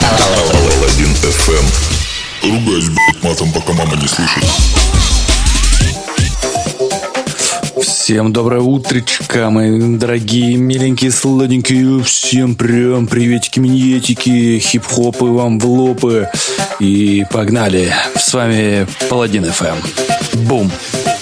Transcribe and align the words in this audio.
Алладин 0.00 1.12
FM. 1.22 1.64
Ругаюсь, 2.42 2.88
блядь, 2.88 3.22
матом, 3.22 3.52
пока 3.52 3.72
мама 3.72 3.96
не 3.96 4.08
слышит. 4.08 4.44
Всем 7.80 8.32
доброе 8.32 8.60
утречко, 8.60 9.48
мои 9.50 9.96
дорогие, 9.96 10.56
миленькие, 10.56 11.12
сладенькие. 11.12 12.02
Всем 12.02 12.56
прям 12.56 13.06
приветики, 13.06 13.60
миньетики, 13.60 14.58
хип-хопы 14.58 15.24
вам 15.26 15.60
в 15.60 15.66
лопы. 15.66 16.28
И 16.80 17.24
погнали. 17.30 17.94
С 18.16 18.34
вами 18.34 18.88
Паладин 19.08 19.44
ФМ. 19.44 19.76
Бум. 20.46 20.70
Паладин 21.02 21.21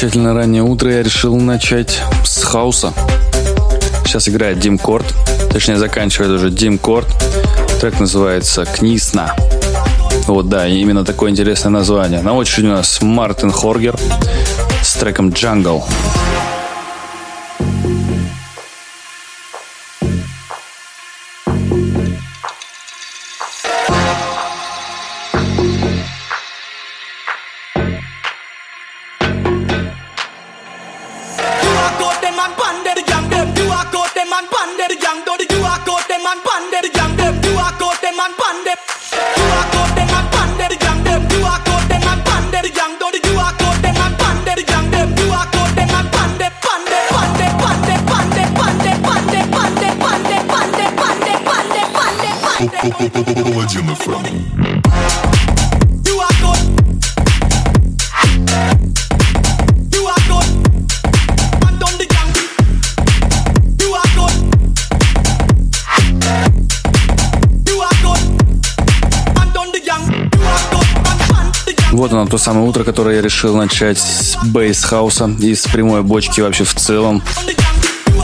замечательно 0.00 0.32
раннее 0.32 0.62
утро. 0.62 0.90
Я 0.90 1.02
решил 1.02 1.36
начать 1.36 2.00
с 2.24 2.42
хауса. 2.42 2.94
Сейчас 4.06 4.30
играет 4.30 4.58
Дим 4.58 4.78
Корт. 4.78 5.14
Точнее, 5.52 5.76
заканчивает 5.76 6.30
уже 6.30 6.48
Дим 6.50 6.78
Корт. 6.78 7.06
Трек 7.82 8.00
называется 8.00 8.64
«Книсна». 8.64 9.36
Вот, 10.26 10.48
да, 10.48 10.66
именно 10.66 11.04
такое 11.04 11.30
интересное 11.30 11.68
название. 11.68 12.22
На 12.22 12.32
очереди 12.32 12.68
у 12.68 12.70
нас 12.70 13.02
Мартин 13.02 13.50
Хоргер 13.50 13.98
с 14.82 14.94
треком 14.94 15.32
«Jungle». 15.32 15.84
Паладин 15.84 16.19
самое 72.50 72.68
утро, 72.68 72.82
которое 72.82 73.14
я 73.14 73.22
решил 73.22 73.54
начать 73.54 73.96
с 73.96 74.36
бейс-хауса 74.44 75.30
и 75.38 75.54
с 75.54 75.68
прямой 75.68 76.02
бочки 76.02 76.40
вообще 76.40 76.64
в 76.64 76.74
целом. 76.74 77.22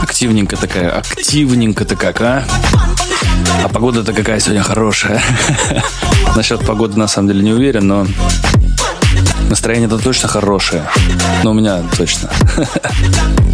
Активненько 0.03 0.57
такая, 0.57 0.91
активненько 0.91 1.85
то 1.85 1.95
как, 1.95 2.21
а? 2.23 2.45
А 3.63 3.69
погода-то 3.69 4.13
какая 4.13 4.41
сегодня 4.41 4.65
хорошая. 4.65 5.23
Насчет 6.37 6.67
погоды 6.67 6.99
на 6.99 7.07
самом 7.07 7.29
деле 7.29 7.43
не 7.45 7.53
уверен, 7.53 7.87
но 7.87 8.05
настроение-то 9.49 9.97
точно 9.99 10.29
хорошее. 10.29 10.83
Но 11.45 11.53
у 11.53 11.55
меня 11.55 11.85
точно. 11.97 12.29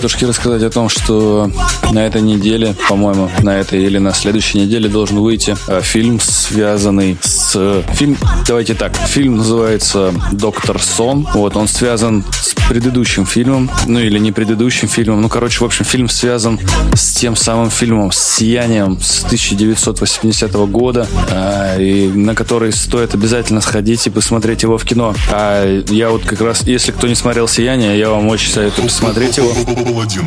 ребятушки, 0.00 0.24
рассказать 0.24 0.62
о 0.62 0.70
том, 0.70 0.88
что 0.88 1.50
на 1.92 2.06
этой 2.06 2.22
неделе, 2.22 2.74
по-моему, 2.88 3.28
на 3.42 3.60
этой 3.60 3.82
или 3.82 3.98
на 3.98 4.14
следующей 4.14 4.60
неделе 4.60 4.88
должен 4.88 5.18
выйти 5.18 5.54
э, 5.68 5.82
фильм, 5.82 6.18
связанный 6.20 7.18
с... 7.20 7.39
Фильм, 7.52 8.16
давайте 8.46 8.74
так, 8.74 8.94
фильм 8.96 9.38
называется 9.38 10.14
«Доктор 10.32 10.80
Сон». 10.80 11.26
Вот, 11.34 11.56
он 11.56 11.68
связан 11.68 12.24
с 12.30 12.54
предыдущим 12.68 13.26
фильмом, 13.26 13.70
ну 13.86 13.98
или 13.98 14.18
не 14.18 14.30
предыдущим 14.30 14.88
фильмом, 14.88 15.22
ну, 15.22 15.28
короче, 15.28 15.58
в 15.58 15.64
общем, 15.64 15.84
фильм 15.84 16.08
связан 16.08 16.60
с 16.94 17.14
тем 17.14 17.34
самым 17.34 17.70
фильмом 17.70 18.12
«Сиянием» 18.12 19.00
с 19.00 19.24
1980 19.24 20.52
года, 20.70 21.08
э, 21.30 21.82
и 21.82 22.08
на 22.08 22.34
который 22.34 22.72
стоит 22.72 23.14
обязательно 23.14 23.60
сходить 23.60 24.06
и 24.06 24.10
посмотреть 24.10 24.62
его 24.62 24.78
в 24.78 24.84
кино. 24.84 25.14
А 25.32 25.80
я 25.88 26.10
вот 26.10 26.24
как 26.24 26.40
раз, 26.40 26.62
если 26.66 26.92
кто 26.92 27.08
не 27.08 27.14
смотрел 27.14 27.48
«Сияние», 27.48 27.98
я 27.98 28.10
вам 28.10 28.28
очень 28.28 28.52
советую 28.52 28.86
посмотреть 28.86 29.36
его. 29.36 29.52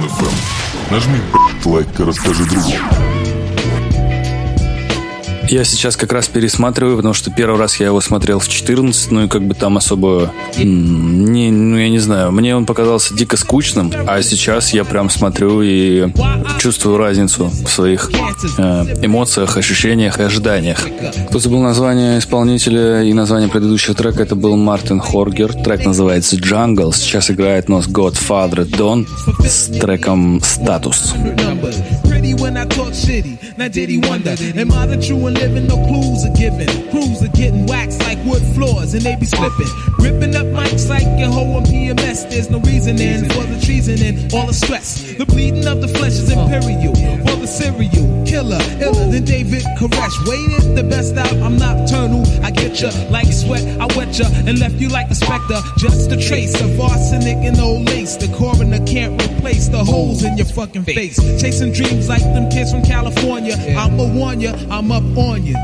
ФМ. 0.08 0.94
Нажми 0.94 1.20
лайк 1.66 1.88
и 2.00 2.04
расскажи 2.04 2.44
другу. 2.46 3.13
Я 5.54 5.66
сейчас 5.66 5.96
как 5.96 6.12
раз 6.12 6.28
пересматриваю, 6.30 6.96
потому 6.96 7.14
что 7.14 7.30
первый 7.30 7.60
раз 7.60 7.80
я 7.80 7.86
его 7.86 8.02
смотрел 8.02 8.40
в 8.40 8.48
14, 8.48 9.12
ну 9.12 9.26
и 9.26 9.28
как 9.28 9.44
бы 9.44 9.54
там 9.54 9.78
особо... 9.78 10.34
Не, 10.58 11.52
ну 11.52 11.78
я 11.78 11.90
не 11.90 12.00
знаю, 12.00 12.32
мне 12.32 12.56
он 12.56 12.66
показался 12.66 13.14
дико 13.14 13.38
скучным, 13.38 13.94
а 14.08 14.20
сейчас 14.24 14.74
я 14.74 14.84
прям 14.84 15.12
смотрю 15.12 15.62
и 15.62 16.08
чувствую 16.58 16.98
разницу 16.98 17.52
в 17.54 17.70
своих 17.70 18.10
э, 18.58 18.64
эмоциях, 19.04 19.56
ощущениях 19.56 20.20
и 20.20 20.24
ожиданиях. 20.24 20.88
Кто 21.30 21.38
забыл 21.38 21.62
название 21.62 22.18
исполнителя 22.18 23.04
и 23.04 23.14
название 23.14 23.48
предыдущего 23.48 23.94
трека, 23.94 24.24
это 24.24 24.34
был 24.34 24.56
Мартин 24.56 25.00
Хоргер. 25.00 25.54
Трек 25.54 25.86
называется 25.86 26.36
Jungle. 26.36 26.96
Сейчас 26.96 27.30
играет 27.30 27.70
нас 27.70 27.88
Godfather 27.88 28.68
Don 28.68 29.06
с 29.46 29.68
треком 29.80 30.42
Статус. 30.44 31.14
When 32.32 32.58
I 32.58 32.66
talk 32.66 32.94
shitty. 32.94 33.58
Now 33.58 33.68
did 33.68 33.90
he 33.90 33.98
wonder? 33.98 34.36
Am 34.56 34.72
I 34.72 34.86
the 34.86 34.98
true 34.98 35.28
and 35.28 35.38
living? 35.38 35.68
No 35.68 35.76
clues 35.88 36.26
are 36.26 36.36
given. 36.36 36.68
Crews 36.92 37.22
are 37.24 37.34
getting 37.36 37.66
waxed 37.66 38.02
like 38.02 38.20
wood 38.26 38.44
floors 38.56 38.94
and 38.94 39.04
they 39.04 39.16
be 39.16 39.26
slipping. 39.26 39.68
Ripping 40.00 40.36
up 40.36 40.48
mics 40.48 40.88
like 40.90 41.04
a 41.04 41.30
hoe 41.30 41.58
on 41.58 41.64
PMS. 41.66 42.30
There's 42.30 42.50
no 42.50 42.60
reason 42.60 42.84
reasoning 42.98 43.30
for 43.30 43.44
the 43.44 43.60
treason 43.66 44.02
and 44.02 44.34
all 44.34 44.48
the 44.48 44.54
stress. 44.54 45.14
The 45.18 45.26
bleeding 45.26 45.68
of 45.68 45.82
the 45.82 45.88
flesh 45.88 46.14
is 46.14 46.32
imperial. 46.32 46.94
Serial 47.54 48.26
killer, 48.26 48.58
iller 48.82 49.12
than 49.12 49.26
David 49.26 49.62
Koresh. 49.78 50.18
Waited 50.28 50.76
the 50.76 50.82
best 50.82 51.16
out. 51.16 51.32
I'm 51.38 51.56
nocturnal. 51.56 52.26
I 52.44 52.50
get 52.50 52.82
ya 52.82 52.90
like 53.12 53.32
sweat. 53.32 53.62
I 53.80 53.86
wet 53.96 54.18
ya 54.18 54.26
and 54.48 54.58
left 54.58 54.82
you 54.82 54.90
like 54.90 55.12
a 55.12 55.16
specter. 55.16 55.62
Just 55.78 56.12
a 56.12 56.18
trace 56.18 56.60
of 56.60 56.82
arsenic 56.82 57.38
and 57.46 57.60
old 57.60 57.86
lace. 57.86 58.16
The 58.16 58.28
coroner 58.36 58.84
can't 58.88 59.22
replace 59.22 59.68
the 59.68 59.84
holes 59.84 60.24
in 60.24 60.36
your 60.36 60.48
fucking 60.48 60.84
face. 60.84 61.18
Chasing 61.40 61.72
dreams 61.72 62.10
like 62.10 62.24
them 62.24 62.50
kids 62.50 62.72
from 62.72 62.82
California. 62.82 63.54
I'ma 63.78 64.06
warn 64.18 64.42
ya, 64.42 64.54
I'm 64.72 64.92
up 64.92 65.04
on 65.16 65.46
ya. 65.46 65.60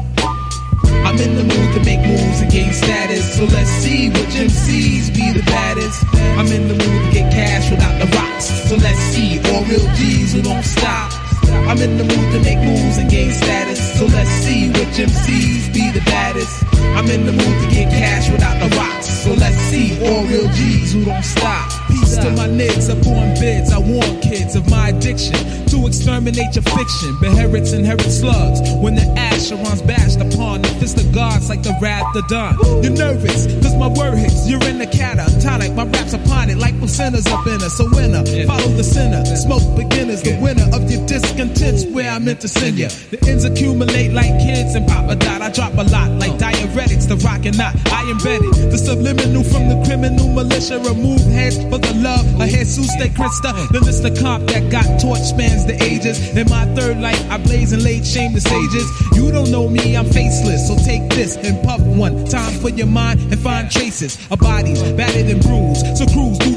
I'm 1.09 1.17
in 1.17 1.37
the 1.37 1.43
mood 1.43 1.73
to 1.73 1.83
make 1.83 2.05
moves 2.05 2.41
and 2.41 2.51
gain 2.51 2.71
status. 2.71 3.35
So 3.35 3.45
let's 3.45 3.69
see 3.81 4.09
which 4.09 4.37
MCs 4.37 5.09
be 5.15 5.33
the 5.33 5.41
baddest. 5.41 6.05
I'm 6.37 6.45
in 6.53 6.67
the 6.67 6.75
mood 6.75 7.01
to 7.05 7.11
get 7.11 7.33
cash 7.33 7.71
without 7.71 7.97
the 7.97 8.05
rocks. 8.15 8.45
So 8.69 8.75
let's 8.75 8.99
see 9.09 9.39
all 9.49 9.63
real 9.65 9.89
G's 9.95 10.33
who 10.33 10.43
don't 10.43 10.63
stop. 10.63 11.18
I'm 11.69 11.77
in 11.79 11.97
the 11.97 12.03
mood 12.03 12.31
to 12.33 12.39
make 12.41 12.59
moves 12.59 12.97
and 12.97 13.09
gain 13.09 13.31
status. 13.31 13.79
So 13.97 14.05
let's 14.05 14.29
see 14.29 14.69
which 14.69 14.95
MCs 14.97 15.73
be 15.73 15.91
the 15.91 16.01
baddest. 16.05 16.63
I'm 16.95 17.07
in 17.07 17.25
the 17.25 17.31
mood 17.31 17.55
to 17.63 17.67
get 17.69 17.89
cash 17.91 18.29
without 18.31 18.59
the 18.59 18.75
rocks. 18.75 19.07
So 19.07 19.33
let's 19.33 19.55
see 19.69 19.99
all 20.05 20.25
real 20.25 20.47
G's 20.53 20.93
who 20.93 21.05
don't 21.05 21.23
stop. 21.23 21.69
Peace 21.87 22.17
to 22.17 22.31
my 22.31 22.47
niggas 22.47 22.89
upon 22.89 23.35
bids. 23.39 23.71
I 23.71 23.79
warn 23.79 24.19
kids 24.21 24.55
of 24.55 24.69
my 24.69 24.89
addiction 24.89 25.35
to 25.67 25.87
exterminate 25.87 26.55
your 26.55 26.63
fiction. 26.63 27.17
Beherits 27.19 27.73
inherit 27.73 28.11
slugs 28.11 28.61
when 28.81 28.95
the 28.95 29.05
Asheron's 29.29 29.81
bashed 29.81 30.19
upon 30.19 30.61
the 30.61 30.69
fist 30.79 30.97
of 30.97 31.13
gods 31.13 31.49
like 31.49 31.63
the 31.63 31.75
wrath 31.81 32.15
of 32.15 32.27
dawn. 32.27 32.57
You're 32.83 32.93
nervous, 32.93 33.45
cause 33.61 33.75
my 33.75 33.87
word 33.87 34.17
hits. 34.17 34.49
You're 34.49 34.63
in 34.65 34.79
the 34.79 34.87
catatonic. 34.87 35.75
My 35.75 35.85
raps 35.85 36.13
upon 36.13 36.49
it 36.49 36.57
like 36.57 36.75
placentas 36.75 37.27
up 37.31 37.45
in 37.47 37.61
us. 37.61 37.77
So 37.77 37.87
winner, 37.91 38.25
follow 38.47 38.69
the 38.75 38.83
sinner. 38.83 39.23
Smoke 39.25 39.63
beginners, 39.75 40.21
the 40.21 40.39
winner 40.41 40.67
of 40.73 40.89
your 40.89 41.05
where 41.39 42.11
I 42.11 42.19
meant 42.19 42.41
to 42.41 42.49
send 42.49 42.77
you. 42.77 42.89
The 42.89 43.19
ends 43.29 43.45
accumulate 43.45 44.11
like 44.11 44.27
kids 44.43 44.75
and 44.75 44.85
Papa 44.85 45.15
Dot. 45.15 45.41
I 45.41 45.49
drop 45.51 45.71
a 45.73 45.87
lot 45.87 46.11
like 46.19 46.33
diuretics, 46.33 47.07
the 47.07 47.15
rock 47.23 47.45
and 47.45 47.57
not. 47.57 47.75
I 47.87 48.11
embedded 48.11 48.51
the 48.69 48.77
subliminal 48.77 49.43
from 49.43 49.69
the 49.69 49.81
criminal 49.87 50.27
militia. 50.35 50.79
Remove 50.79 51.21
heads 51.31 51.55
for 51.71 51.79
the 51.79 51.93
love 52.03 52.27
of 52.41 52.49
Jesus 52.49 52.91
de 52.99 53.07
Christa. 53.15 53.55
Then 53.71 53.87
it's 53.87 54.01
the 54.01 54.11
comp 54.19 54.47
that 54.51 54.69
got 54.69 54.83
torch 54.99 55.21
spans 55.21 55.65
the 55.65 55.81
ages. 55.81 56.19
In 56.35 56.49
my 56.49 56.65
third 56.75 56.99
life, 56.99 57.21
I 57.31 57.37
blaze 57.37 57.71
and 57.71 57.83
laid 57.83 58.05
shame 58.05 58.33
the 58.33 58.41
sages. 58.41 58.87
You 59.15 59.31
don't 59.31 59.49
know 59.49 59.69
me, 59.69 59.95
I'm 59.95 60.11
faceless. 60.11 60.67
So 60.67 60.75
take 60.83 61.07
this 61.15 61.37
and 61.37 61.63
puff 61.63 61.79
one 61.79 62.25
time 62.25 62.51
for 62.59 62.69
your 62.69 62.87
mind 62.87 63.21
and 63.31 63.39
find 63.39 63.71
traces 63.71 64.19
of 64.29 64.39
bodies 64.39 64.83
battered 64.99 65.31
and 65.31 65.39
bruised. 65.39 65.87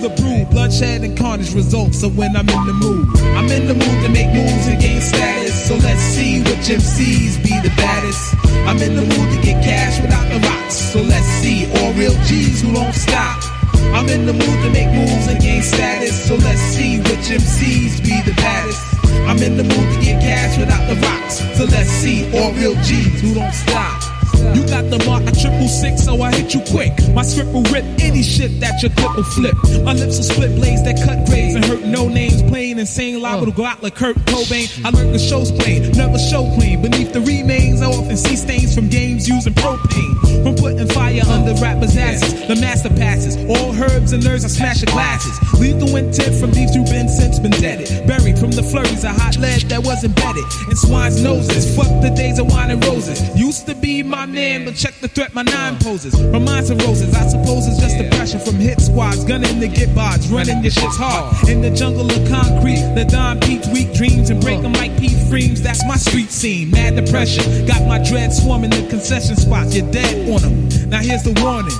The 0.02 0.10
brew, 0.18 0.44
bloodshed 0.50 1.02
and 1.02 1.16
carnage 1.16 1.54
results. 1.54 2.00
So 2.00 2.08
when 2.08 2.34
I'm 2.34 2.48
in 2.48 2.66
the 2.66 2.74
mood, 2.74 3.06
I'm 3.38 3.46
in 3.46 3.68
the 3.68 3.74
mood 3.74 3.98
to 4.02 4.10
make 4.10 4.34
moves 4.34 4.66
and 4.66 4.82
gain 4.82 5.00
status. 5.00 5.54
So 5.68 5.76
let's 5.76 6.02
see 6.02 6.42
which 6.42 6.66
MCs 6.66 7.38
be 7.38 7.54
the 7.62 7.70
baddest. 7.78 8.34
I'm 8.66 8.82
in 8.82 8.96
the 8.96 9.06
mood 9.06 9.30
to 9.30 9.38
get 9.46 9.62
cash 9.62 10.02
without 10.02 10.26
the 10.26 10.42
rocks. 10.42 10.74
So 10.74 11.02
let's 11.02 11.30
see 11.38 11.70
all 11.78 11.92
real 11.92 12.18
G's 12.26 12.62
who 12.62 12.74
don't 12.74 12.92
stop. 12.92 13.46
I'm 13.94 14.08
in 14.08 14.26
the 14.26 14.32
mood 14.32 14.58
to 14.66 14.70
make 14.74 14.90
moves 14.90 15.28
and 15.28 15.40
gain 15.40 15.62
status. 15.62 16.18
So 16.26 16.34
let's 16.34 16.58
see 16.74 16.98
which 16.98 17.30
MCs 17.30 18.02
be 18.02 18.18
the 18.26 18.34
baddest. 18.34 18.82
I'm 19.30 19.38
in 19.38 19.56
the 19.56 19.62
mood 19.62 19.86
to 19.94 20.00
get 20.02 20.20
cash 20.20 20.58
without 20.58 20.82
the 20.90 20.98
rocks. 20.98 21.38
So 21.56 21.62
let's 21.70 21.90
see 22.02 22.26
all 22.34 22.50
real 22.54 22.74
G's 22.82 23.20
who 23.20 23.34
don't 23.34 23.54
stop. 23.54 24.11
You 24.54 24.66
got 24.66 24.90
the 24.90 25.02
mark 25.06 25.22
a 25.22 25.32
triple 25.32 25.68
six, 25.68 26.04
so 26.04 26.20
I 26.20 26.32
hit 26.34 26.54
you 26.54 26.60
quick. 26.70 26.92
My 27.14 27.22
script 27.22 27.52
will 27.52 27.62
rip 27.64 27.84
any 28.00 28.22
shit 28.22 28.60
that 28.60 28.82
your 28.82 28.90
clip 28.92 29.16
will 29.16 29.24
flip. 29.24 29.54
My 29.84 29.92
lips 29.92 30.16
will 30.18 30.24
split 30.24 30.54
blades 30.56 30.82
that 30.84 30.96
cut 31.04 31.26
grades 31.26 31.54
and 31.54 31.64
hurt 31.64 31.84
no 31.84 32.08
names. 32.08 32.42
Playing 32.42 32.78
insane, 32.78 33.20
liable 33.20 33.46
to 33.46 33.52
go 33.52 33.64
out 33.64 33.82
like 33.82 33.94
Kurt 33.94 34.16
Cobain. 34.26 34.68
I 34.84 34.90
learned 34.90 35.14
the 35.14 35.18
show's 35.18 35.52
plain, 35.52 35.90
never 35.92 36.18
show 36.18 36.44
clean. 36.56 36.82
Beneath 36.82 37.12
the 37.12 37.20
remains, 37.20 37.82
I 37.82 37.86
often 37.86 38.16
see 38.16 38.36
stains 38.36 38.74
from 38.74 38.88
games 38.88 39.28
using 39.28 39.54
propane. 39.54 40.11
From 40.42 40.56
putting 40.56 40.88
fire 40.88 41.22
under 41.28 41.54
rappers' 41.62 41.96
asses, 41.96 42.46
the 42.48 42.56
master 42.56 42.90
passes. 42.90 43.36
All 43.48 43.72
herbs 43.74 44.12
and 44.12 44.24
nerves, 44.24 44.44
I 44.44 44.48
smash 44.48 44.80
the 44.80 44.86
glasses. 44.86 45.34
Lethal 45.60 45.94
intent 45.96 46.34
from 46.34 46.50
these 46.50 46.72
two 46.72 46.84
been 46.84 47.08
since 47.08 47.38
been 47.38 47.52
deaded. 47.52 48.06
Buried 48.06 48.38
from 48.38 48.50
the 48.50 48.62
flurries 48.62 49.04
of 49.04 49.14
hot 49.14 49.38
lead 49.38 49.62
that 49.70 49.84
was 49.84 50.02
embedded 50.04 50.44
in 50.68 50.76
swine's 50.76 51.22
noses. 51.22 51.76
Fuck 51.76 52.02
the 52.02 52.10
days 52.10 52.38
of 52.38 52.50
wine 52.50 52.70
and 52.70 52.84
roses. 52.84 53.22
Used 53.38 53.66
to 53.66 53.74
be 53.74 54.02
my 54.02 54.26
man, 54.26 54.64
but 54.64 54.74
check 54.74 54.94
the 55.00 55.08
threat 55.08 55.32
my 55.34 55.42
nine 55.42 55.78
poses. 55.78 56.14
Reminds 56.20 56.70
of 56.70 56.78
roses, 56.82 57.14
I 57.14 57.26
suppose 57.28 57.68
it's 57.68 57.78
just 57.78 57.98
the 57.98 58.08
pressure 58.16 58.38
from 58.38 58.56
hit 58.56 58.80
squads. 58.80 59.24
Gunning 59.24 59.60
the 59.60 59.68
get 59.68 59.90
bods, 59.90 60.30
running 60.32 60.62
your 60.62 60.72
shit's 60.72 60.96
hard. 60.96 61.48
In 61.48 61.62
the 61.62 61.70
jungle 61.70 62.10
of 62.10 62.28
concrete, 62.28 62.82
the 62.94 63.04
Don 63.04 63.38
peaks 63.40 63.68
weak 63.68 63.92
dreams 63.94 64.30
and 64.30 64.40
break 64.40 64.62
like 64.62 64.98
Pete 64.98 65.18
Freems. 65.28 65.62
That's 65.62 65.84
my 65.86 65.96
street 65.96 66.30
scene. 66.30 66.70
Mad 66.70 66.96
depression, 66.96 67.66
got 67.66 67.86
my 67.86 68.02
dread 68.02 68.32
swarming 68.32 68.70
the 68.70 68.86
concession 68.88 69.36
spots. 69.36 69.74
You're 69.76 69.90
dead 69.90 70.28
on 70.32 70.40
them. 70.40 70.88
Now 70.88 71.00
here's 71.00 71.22
the 71.22 71.36
warning. 71.44 71.76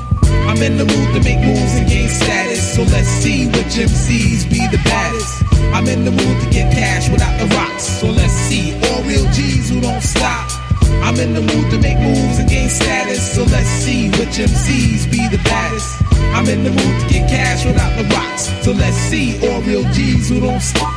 I'm 0.49 0.61
in 0.61 0.77
the 0.77 0.85
mood 0.85 1.09
to 1.17 1.21
make 1.25 1.41
moves 1.41 1.75
and 1.79 1.89
gain 1.89 2.09
status. 2.09 2.61
So 2.75 2.83
let's 2.83 3.09
see 3.09 3.47
which 3.47 3.81
MCs 3.81 4.51
be 4.51 4.61
the 4.69 4.81
baddest. 4.85 5.45
I'm 5.73 5.89
in 5.89 6.05
the 6.05 6.11
mood 6.11 6.37
to 6.43 6.49
get 6.51 6.73
cash 6.73 7.09
without 7.09 7.33
the 7.41 7.49
rocks. 7.57 7.85
So 7.85 8.09
let's 8.09 8.33
see 8.33 8.75
all 8.89 9.03
real 9.05 9.25
G's 9.33 9.71
who 9.71 9.81
don't 9.81 10.03
stop. 10.03 10.51
I'm 11.03 11.17
in 11.17 11.35
the 11.35 11.41
mood 11.41 11.71
to 11.73 11.79
make 11.79 11.99
moves 11.99 12.39
and 12.39 12.49
gain 12.49 12.69
status. 12.69 13.23
So 13.35 13.43
let's 13.45 13.73
see 13.85 14.11
which 14.21 14.37
MCs 14.37 15.11
be 15.11 15.29
the 15.29 15.41
baddest. 15.45 16.03
I'm 16.37 16.49
in 16.49 16.65
the 16.65 16.71
mood 16.71 16.95
to 17.01 17.07
get 17.09 17.29
cash 17.29 17.65
without 17.65 17.97
the 17.97 18.05
rocks. 18.15 18.53
So 18.65 18.73
let's 18.73 18.97
see 18.97 19.41
all 19.49 19.63
real 19.63 19.85
G's 19.93 20.29
who 20.29 20.41
don't 20.41 20.61
stop. 20.61 20.93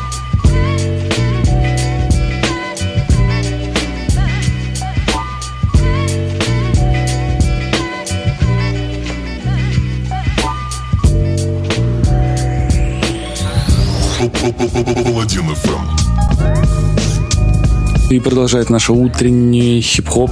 И 18.09 18.19
продолжает 18.19 18.69
наш 18.69 18.89
утренний 18.89 19.81
хип-хоп. 19.81 20.31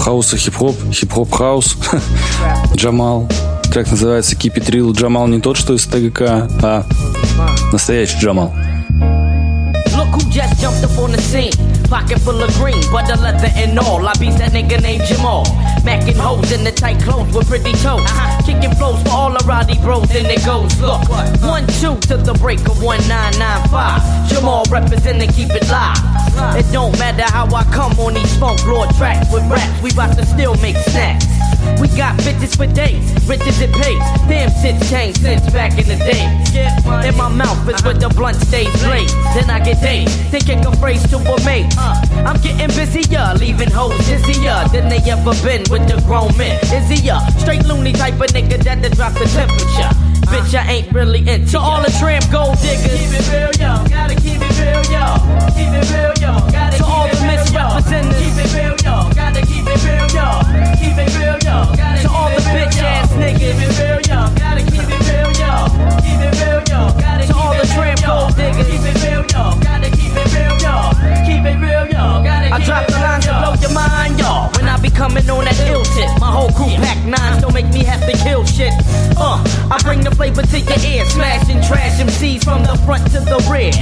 Хаус 0.00 0.34
и 0.34 0.36
хип-хоп, 0.36 0.76
хип-хоп 0.92 1.32
хаус. 1.32 1.76
Джамал. 2.74 3.28
Трек 3.72 3.90
называется 3.90 4.34
Keep 4.34 4.54
It 4.56 4.70
Real. 4.70 4.92
Джамал 4.92 5.28
не 5.28 5.40
тот, 5.40 5.56
что 5.56 5.74
из 5.74 5.84
ТГК, 5.86 6.48
а 6.62 6.84
настоящий 7.72 8.18
Джамал. 8.18 8.52
Look 9.96 10.08
who 10.12 10.20
just 10.30 10.60
jumped 10.60 10.82
up 10.82 10.98
on 10.98 11.12
the 11.12 11.20
scene. 11.20 11.69
Pocket 11.90 12.20
full 12.20 12.40
of 12.40 12.54
green, 12.54 12.80
butter 12.92 13.16
leather 13.20 13.50
and 13.56 13.76
all. 13.76 14.06
I 14.06 14.14
beat 14.14 14.38
that 14.38 14.52
nigga 14.52 14.80
named 14.80 15.02
Jamal. 15.06 15.44
Macking 15.82 16.14
hoes 16.14 16.52
in 16.52 16.62
the 16.62 16.70
tight 16.70 17.02
clothes 17.02 17.34
with 17.34 17.48
pretty 17.48 17.72
toes. 17.72 18.06
Uh-huh. 18.06 18.42
Kicking 18.46 18.72
flows 18.76 19.02
for 19.02 19.10
all 19.10 19.32
the 19.32 19.44
rowdy 19.44 19.76
bros, 19.82 20.08
and 20.14 20.26
it 20.30 20.46
goes. 20.46 20.70
Look, 20.80 21.02
one, 21.42 21.66
two 21.82 21.98
to 22.06 22.16
the 22.16 22.38
break 22.38 22.60
of 22.70 22.80
1995. 22.80 24.30
Jamal 24.30 24.62
representing, 24.70 25.30
keep 25.32 25.50
it 25.50 25.66
live. 25.66 25.98
It 26.56 26.70
don't 26.70 26.96
matter 26.96 27.26
how 27.26 27.50
I 27.52 27.64
come 27.74 27.98
on 27.98 28.14
these 28.14 28.38
funk 28.38 28.64
lord 28.66 28.94
tracks 28.94 29.26
with 29.32 29.42
raps. 29.50 29.82
We 29.82 29.90
bout 29.92 30.14
to 30.16 30.24
still 30.24 30.54
make 30.62 30.76
snacks. 30.76 31.26
We 31.80 31.88
got 31.96 32.16
bitches 32.20 32.56
for 32.56 32.66
days, 32.66 33.08
riches 33.28 33.60
it 33.60 33.72
pays. 33.72 34.02
Damn 34.28 34.50
shit's 34.60 34.90
changed 34.90 35.20
since 35.20 35.48
back 35.52 35.72
in 35.78 35.86
the 35.88 35.96
day. 35.96 36.28
In 37.08 37.16
my 37.16 37.28
mouth 37.28 37.68
is 37.68 37.82
where 37.82 37.94
the 37.94 38.08
blunt 38.08 38.36
stays 38.36 38.74
laid. 38.86 39.08
Then 39.34 39.48
I 39.50 39.60
get 39.60 39.80
dazed, 39.80 40.12
thinking 40.30 40.64
a 40.66 40.76
phrase 40.76 41.02
to 41.10 41.16
a 41.16 41.44
mate. 41.44 41.72
Uh, 41.78 42.00
I'm 42.26 42.40
getting 42.40 42.68
busier, 42.76 43.34
leaving 43.38 43.70
hoes 43.70 43.96
dizzier 44.08 44.70
than 44.72 44.88
they 44.88 45.00
ever 45.10 45.34
been 45.42 45.64
with 45.70 45.88
the 45.88 46.02
grown 46.06 46.36
men. 46.36 46.58
Izzier, 46.68 47.20
straight 47.40 47.64
loony 47.64 47.92
type 47.92 48.14
of 48.14 48.28
nigga 48.30 48.62
that 48.64 48.82
to 48.82 48.90
drop 48.90 49.14
the 49.14 49.26
temperature. 49.26 50.09
Bitch, 50.30 50.54
I 50.54 50.62
ain't 50.70 50.92
really 50.92 51.26
into 51.26 51.58
all 51.58 51.82
the 51.82 51.90
tramp 51.98 52.30
gold 52.30 52.54
diggers. 52.62 52.86
Keep 52.86 53.18
it 53.18 53.26
real, 53.34 53.50
yo. 53.58 53.82
Gotta 53.90 54.14
keep 54.14 54.38
it 54.38 54.54
real, 54.62 54.78
yo. 54.86 55.18
Keep 55.58 55.74
it 55.74 55.90
real, 55.90 56.14
yo. 56.22 56.38
Gotta 56.54 56.78
to 56.78 56.84
all 56.86 57.08
the 57.10 57.18
misrepresentatives. 57.26 58.14
Keep 58.22 58.38
it 58.38 58.54
real, 58.54 58.76
yo. 58.78 59.10
Gotta 59.10 59.42
keep 59.42 59.66
it 59.66 59.82
real, 59.82 60.06
yo. 60.14 60.26
Keep 60.78 60.98
it 61.02 61.10
real, 61.18 61.34
yo. 61.42 61.56
Gotta 61.74 62.02
to 62.06 62.10
all 62.14 62.30
the 62.30 62.42
bitch 62.46 62.78
ass 62.78 63.10
niggas. 63.18 63.42
Keep 63.42 63.58
it 63.58 63.74
real, 63.82 64.00
yo. 64.06 64.30
Gotta 64.38 64.62
keep 64.70 64.86
it 64.86 65.02
real, 65.10 65.30
yo. 65.34 65.50
Keep 65.98 66.22
it 66.22 66.32
real, 66.38 66.62
yo. 66.70 66.80
Gotta 66.94 67.26
to 67.26 67.34
all 67.34 67.54
the 67.58 67.66
tramp 67.74 67.98
gold 68.06 68.30
diggers. 68.38 68.70
Keep 68.70 68.86
it 68.86 69.02
real, 69.02 69.26
yo. 69.34 69.42
Gotta 69.58 69.90
keep 69.90 70.14
it 70.14 70.30
real, 70.30 70.54
yo. 70.62 70.74
Keep 71.26 71.42
it 71.42 71.58
real, 71.58 71.84
yo. 71.90 72.22
Gotta 72.22 72.54
I 72.54 72.58
drop 72.62 72.86
the 72.86 73.02
lines 73.02 73.26
to 73.26 73.34
blow 73.34 73.54
your 73.58 73.74
mind, 73.74 74.14
y'all. 74.14 74.46
When 74.54 74.70
I 74.70 74.78
coming 75.00 75.30
on 75.30 75.48
that 75.48 75.56
ill 75.64 75.80
tip. 75.96 76.12
my 76.20 76.28
whole 76.28 76.52
crew 76.52 76.68
pack 76.76 77.00
nines 77.08 77.40
don't 77.40 77.54
make 77.54 77.72
me 77.72 77.82
have 77.82 78.04
to 78.04 78.12
kill 78.20 78.44
shit. 78.44 78.68
Uh, 79.16 79.40
I 79.72 79.80
bring 79.80 80.04
the 80.04 80.12
flavor 80.12 80.42
to 80.42 80.58
your 80.60 80.80
ear, 80.84 81.08
smashing 81.08 81.64
trash 81.64 81.96
MCs 81.96 82.44
from 82.44 82.60
the 82.68 82.76
front 82.84 83.08
to 83.16 83.20
the 83.24 83.40
rear. 83.48 83.72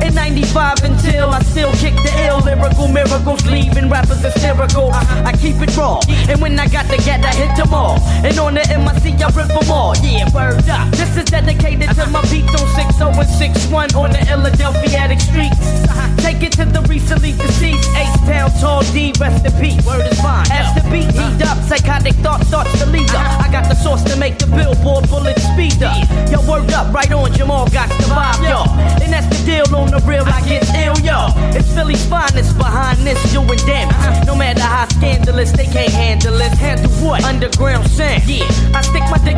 In 0.00 0.14
95 0.14 0.80
until 0.80 1.28
I 1.28 1.40
still 1.44 1.72
kick 1.76 1.92
the 2.00 2.12
ill 2.24 2.40
lyrical 2.40 2.88
miracles, 2.88 3.44
leaving 3.44 3.90
rappers 3.90 4.24
hysterical. 4.24 4.88
Uh-huh. 4.88 5.28
I 5.28 5.36
keep 5.36 5.60
it 5.60 5.76
raw, 5.76 6.00
and 6.08 6.40
when 6.40 6.58
I 6.58 6.68
got 6.68 6.88
to 6.88 6.96
get, 7.04 7.20
I 7.20 7.36
hit 7.36 7.52
them 7.52 7.74
all. 7.74 8.00
And 8.24 8.32
on 8.40 8.54
the 8.54 8.64
MIC, 8.64 9.20
I 9.20 9.28
rip 9.36 9.52
them 9.52 9.68
all. 9.68 9.92
Yeah, 10.00 10.24
word 10.32 10.64
up. 10.72 10.88
This 10.96 11.12
is 11.20 11.28
dedicated 11.28 11.92
to 11.92 12.00
uh-huh. 12.00 12.16
my 12.16 12.22
beats 12.32 12.56
on 12.56 12.64
60 12.72 13.20
and 13.20 13.28
61 13.28 13.94
on 13.94 14.08
the 14.08 14.24
Philadelphia 14.24 15.20
streets. 15.20 15.60
Uh-huh. 15.84 16.16
Take 16.24 16.40
it 16.42 16.52
to 16.56 16.64
the 16.64 16.80
recently 16.88 17.32
deceased 17.32 17.92
Ace 17.92 18.16
Town, 18.24 18.48
Tall 18.56 18.80
D, 18.96 19.12
rest 19.20 19.44
in 19.44 19.52
peace. 19.60 19.84
Word 19.84 20.08
is 20.08 20.16
fine. 20.16 20.61
The 20.74 20.82
beat 20.90 21.10
heat 21.12 21.42
up, 21.46 21.58
psychotic 21.64 22.14
thought 22.24 22.42
to 22.78 22.86
lead 22.86 23.10
up. 23.10 23.40
I 23.40 23.50
got 23.50 23.68
the 23.68 23.74
sauce 23.74 24.02
to 24.04 24.16
make 24.16 24.38
the 24.38 24.46
billboard 24.46 25.08
bullet 25.08 25.38
speed 25.38 25.82
up. 25.82 25.96
Yo, 26.30 26.40
word 26.48 26.70
up, 26.72 26.92
right 26.92 27.10
on, 27.12 27.32
Jamal 27.32 27.68
got 27.70 27.88
the 27.88 28.08
vibe, 28.12 28.48
y'all. 28.48 28.68
And 29.02 29.12
that's 29.12 29.26
the 29.26 29.40
deal 29.46 29.68
on 29.74 29.90
the 29.90 30.00
real, 30.06 30.24
I 30.24 30.40
get 30.48 30.64
ill, 30.74 30.98
y'all. 31.04 31.32
It's 31.54 31.72
Philly's 31.72 32.04
finest 32.06 32.56
behind 32.58 32.98
this, 33.06 33.20
doing 33.32 33.58
damage. 33.66 34.26
No 34.26 34.34
matter 34.34 34.62
how 34.62 34.88
scandalous, 34.88 35.52
they 35.52 35.66
can't 35.66 35.92
handle 35.92 36.40
it. 36.40 36.52
Handle 36.52 36.90
what? 37.04 37.24
Underground 37.24 37.88
sound. 37.88 38.24
Yeah, 38.26 38.44
I 38.74 38.82
stick 38.82 39.04
my 39.10 39.18
dick 39.24 39.31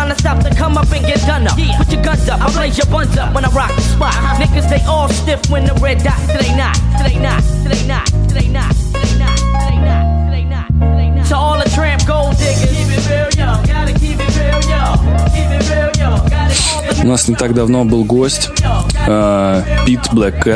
trying 0.00 0.14
to 0.14 0.18
stop 0.18 0.42
the 0.42 0.50
come 0.56 0.78
up 0.78 0.90
and 0.92 1.04
get 1.04 1.20
done 1.26 1.46
up. 1.46 1.58
Yeah. 1.58 1.76
Put 1.76 1.92
your 1.92 2.02
guns 2.02 2.28
up, 2.28 2.40
I 2.40 2.50
blaze 2.52 2.78
your 2.78 2.86
buns 2.86 3.16
up 3.18 3.34
when 3.34 3.44
I 3.44 3.50
rock 3.50 3.74
the 3.74 3.82
spot. 3.82 4.14
Uh-huh. 4.14 4.42
Niggas, 4.42 4.68
they 4.70 4.82
all 4.86 5.08
stiff 5.08 5.40
when 5.50 5.64
the 5.64 5.74
red 5.74 6.02
dot. 6.02 6.18
Today 6.32 6.56
not, 6.56 6.76
not, 6.92 7.04
today 7.04 7.20
not, 7.20 7.42
not, 7.86 8.06
today 8.28 8.48
not, 8.48 8.72
not, 9.18 9.36
today 9.60 10.48
not, 10.48 10.70
not. 10.72 11.26
To 11.28 11.36
all 11.36 11.58
the 11.58 11.68
tramp 11.76 12.06
gold 12.06 12.36
diggers. 12.38 12.70
Keep 12.72 12.88
it 12.96 13.04
real, 13.10 13.28
yo. 13.36 13.48
Gotta 13.66 13.92
keep 13.92 14.16
it 14.24 14.32
real, 14.40 14.60
yo. 14.72 14.80
Keep 15.34 15.50
it 15.56 15.68
real, 15.68 15.92
yo. 16.00 16.10
Gotta 16.32 16.54
keep 16.54 16.84
it 16.84 16.96
real. 16.96 17.04
У 17.04 17.08
нас 17.08 17.28
не 17.28 17.34
так 17.34 17.54
давно 17.54 17.84
был 17.84 18.04
гость 18.04 18.50
Пит 19.86 20.12
Блэк 20.12 20.46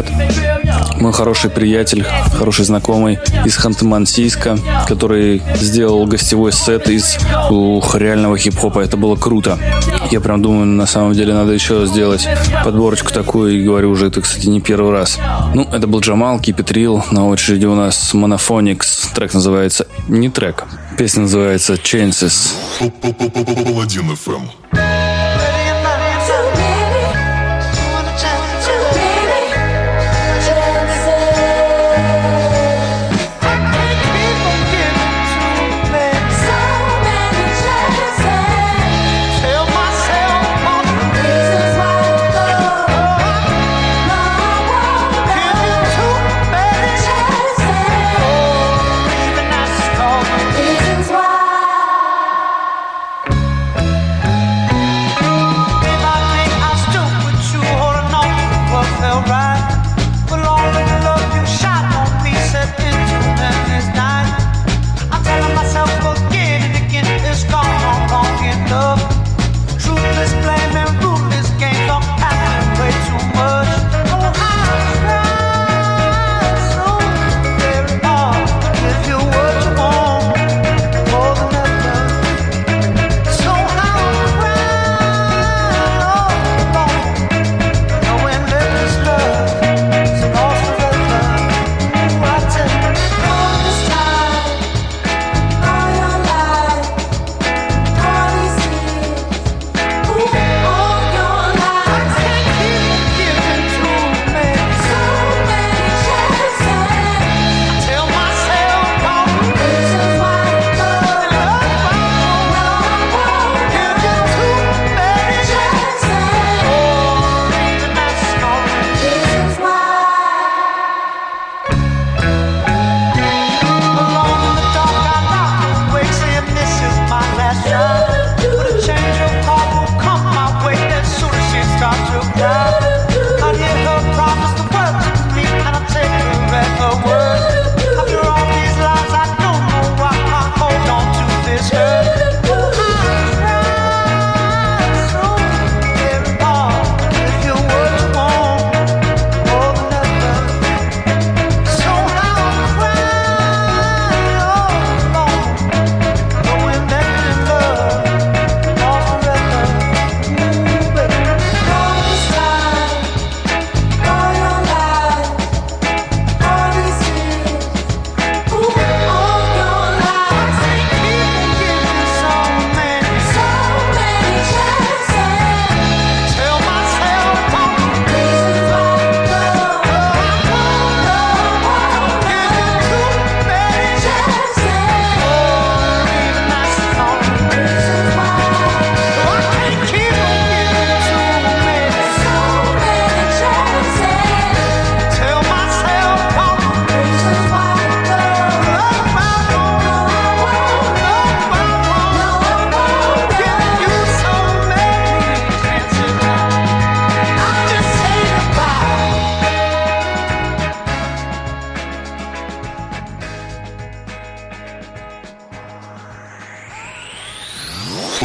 мой 1.05 1.13
хороший 1.13 1.51
приятель, 1.51 2.03
хороший 2.33 2.65
знакомый 2.65 3.19
из 3.45 3.59
Ханты-Мансийска, 3.59 4.59
который 4.89 5.43
сделал 5.57 6.07
гостевой 6.07 6.51
сет 6.51 6.89
из 6.89 7.19
ух, 7.51 7.95
реального 7.95 8.39
хип-хопа. 8.39 8.81
Это 8.81 8.97
было 8.97 9.15
круто. 9.15 9.59
Я 10.11 10.23
прям 10.23 10.41
думаю, 10.41 10.65
на 10.65 10.87
самом 10.87 11.13
деле 11.13 11.35
надо 11.35 11.53
еще 11.53 11.85
сделать 11.85 12.27
подборочку 12.65 13.13
такую, 13.13 13.53
и 13.53 13.63
говорю 13.63 13.91
уже, 13.91 14.07
это, 14.07 14.23
кстати, 14.23 14.47
не 14.47 14.63
первый 14.63 14.93
раз. 14.93 15.19
Ну, 15.55 15.69
это 15.71 15.87
был 15.87 16.01
Джамал, 16.01 16.39
Real. 16.39 17.03
На 17.11 17.29
очереди 17.29 17.67
у 17.67 17.75
нас 17.75 18.15
Monophonics. 18.15 19.13
Трек 19.15 19.35
называется... 19.35 19.87
Не 20.09 20.31
трек. 20.31 20.65
Песня 20.97 21.23
называется 21.23 21.75
Chances. 21.75 22.55
Паладин 23.03 24.11
FM. 24.11 24.64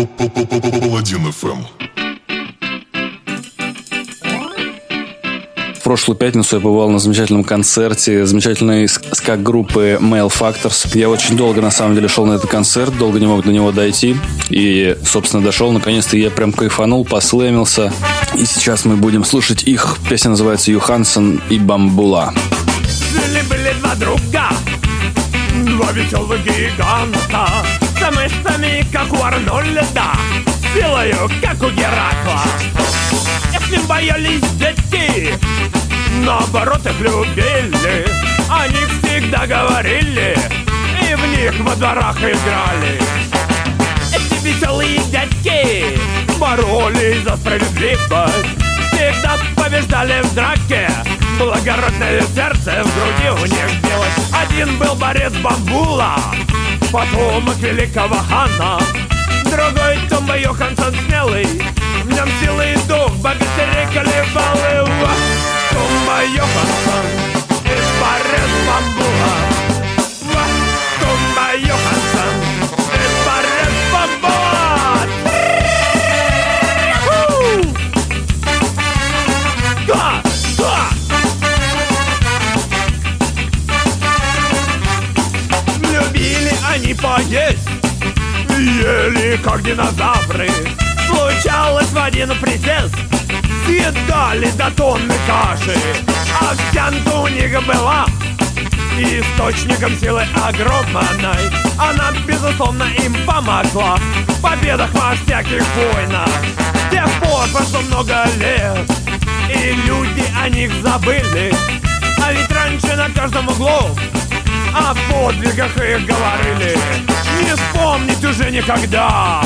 Паладин 0.05 1.27
FM. 1.27 1.65
В 5.79 5.83
прошлую 5.83 6.17
пятницу 6.17 6.55
я 6.55 6.62
побывал 6.62 6.89
на 6.89 6.99
замечательном 6.99 7.43
концерте 7.43 8.25
замечательной 8.25 8.88
скак-группы 8.88 9.97
Male 9.99 10.31
Factors. 10.31 10.97
Я 10.97 11.09
очень 11.09 11.35
долго, 11.35 11.62
на 11.62 11.71
самом 11.71 11.95
деле, 11.95 12.07
шел 12.07 12.25
на 12.25 12.33
этот 12.33 12.49
концерт, 12.49 12.97
долго 12.97 13.19
не 13.19 13.25
мог 13.25 13.43
до 13.43 13.51
него 13.51 13.71
дойти. 13.71 14.15
И, 14.49 14.95
собственно, 15.03 15.43
дошел. 15.43 15.71
Наконец-то 15.71 16.15
я 16.15 16.29
прям 16.29 16.53
кайфанул, 16.53 17.03
послэмился. 17.03 17.91
И 18.38 18.45
сейчас 18.45 18.85
мы 18.85 18.95
будем 18.95 19.25
слушать 19.25 19.63
их. 19.63 19.97
Песня 20.07 20.29
называется 20.29 20.71
«Юхансон 20.71 21.41
и 21.49 21.57
Бамбула». 21.57 22.33
Жили-были 23.12 23.73
два 23.79 23.95
друга, 23.95 24.49
два 25.65 25.91
веселых 25.91 26.41
гиганта, 26.43 27.65
с 28.10 28.15
мышцами, 28.15 28.86
как 28.91 29.12
у 29.13 29.24
Арнольда, 29.24 30.13
силою, 30.74 31.30
как 31.41 31.62
у 31.62 31.69
Геракла. 31.69 32.41
Их 33.54 33.72
не 33.72 33.78
боялись 33.86 34.41
дети, 34.54 35.34
наоборот 36.26 36.86
их 36.86 37.00
любили. 37.00 38.06
Они 38.50 38.78
всегда 39.02 39.45
говорили, 39.45 40.38
и 41.02 41.15
в 41.15 41.28
них 41.28 41.54
во 41.60 41.76
дворах 41.76 42.17
играли. 42.17 43.00
Эти 44.13 44.43
веселые 44.43 45.00
дядьки 45.12 46.00
боролись 46.39 47.24
за 47.24 47.38
справедливость, 47.38 48.48
всегда 48.91 49.38
побеждали 49.56 50.22
в 50.24 50.34
драке. 50.34 50.89
Благородное 51.38 52.22
сердце 52.36 52.84
в 52.84 52.95
груди 52.95 53.30
у 53.30 53.45
них 53.45 53.82
билось. 53.82 54.32
Один 54.34 54.78
был 54.78 54.95
борец 54.95 55.32
бамбула, 55.41 56.17
потомок 56.91 57.58
великого 57.58 58.15
хана. 58.30 58.80
Другой 59.45 59.99
Томба 60.10 60.38
Йоханссон 60.38 60.93
смелый, 61.06 61.45
в 62.04 62.10
нем 62.10 62.28
силы 62.41 62.73
и 62.73 62.88
дух 62.88 63.12
богатырей 63.17 63.88
колебалы. 63.93 64.88
Томба 65.71 66.23
Йоханссон 66.23 67.06
и 67.63 67.78
борец 67.99 68.52
бамбула. 68.67 69.34
Томба 70.99 71.56
Йоханссон 71.56 72.36
и 72.93 73.06
борец 73.25 73.75
бамбула. 73.93 74.68
Поесть 87.19 87.69
Ели, 88.58 89.38
как 89.43 89.63
динозавры. 89.63 90.49
Случалось 91.08 91.88
в 91.88 91.97
один 91.97 92.29
присест. 92.39 92.95
Съедали 93.65 94.49
до 94.51 94.69
тонны 94.71 95.13
каши. 95.27 95.77
Овсянка 96.39 97.15
у 97.15 97.27
них 97.27 97.51
была. 97.65 98.05
Источником 98.97 99.97
силы 99.97 100.25
огромной. 100.36 101.49
Она, 101.77 102.12
безусловно, 102.27 102.84
им 102.84 103.15
помогла. 103.25 103.97
В 104.27 104.41
победах 104.41 104.93
во 104.93 105.15
всяких 105.15 105.63
войнах. 105.75 106.29
С 106.88 106.91
тех 106.91 107.10
пор 107.21 107.47
прошло 107.53 107.82
много 107.82 108.25
лет. 108.38 108.91
И 109.49 109.71
люди 109.88 110.23
о 110.38 110.49
них 110.49 110.71
забыли. 110.82 111.53
А 112.21 112.34
ведь 112.34 112.51
раньше 112.51 112.95
на 112.95 113.10
каждом 113.10 113.47
углу 113.47 113.95
о 114.73 114.95
подвигах 115.12 115.75
их 115.77 116.05
говорили. 116.05 116.77
Не 117.41 117.55
вспомнить 117.55 118.23
уже 118.23 118.51
никогда. 118.51 119.41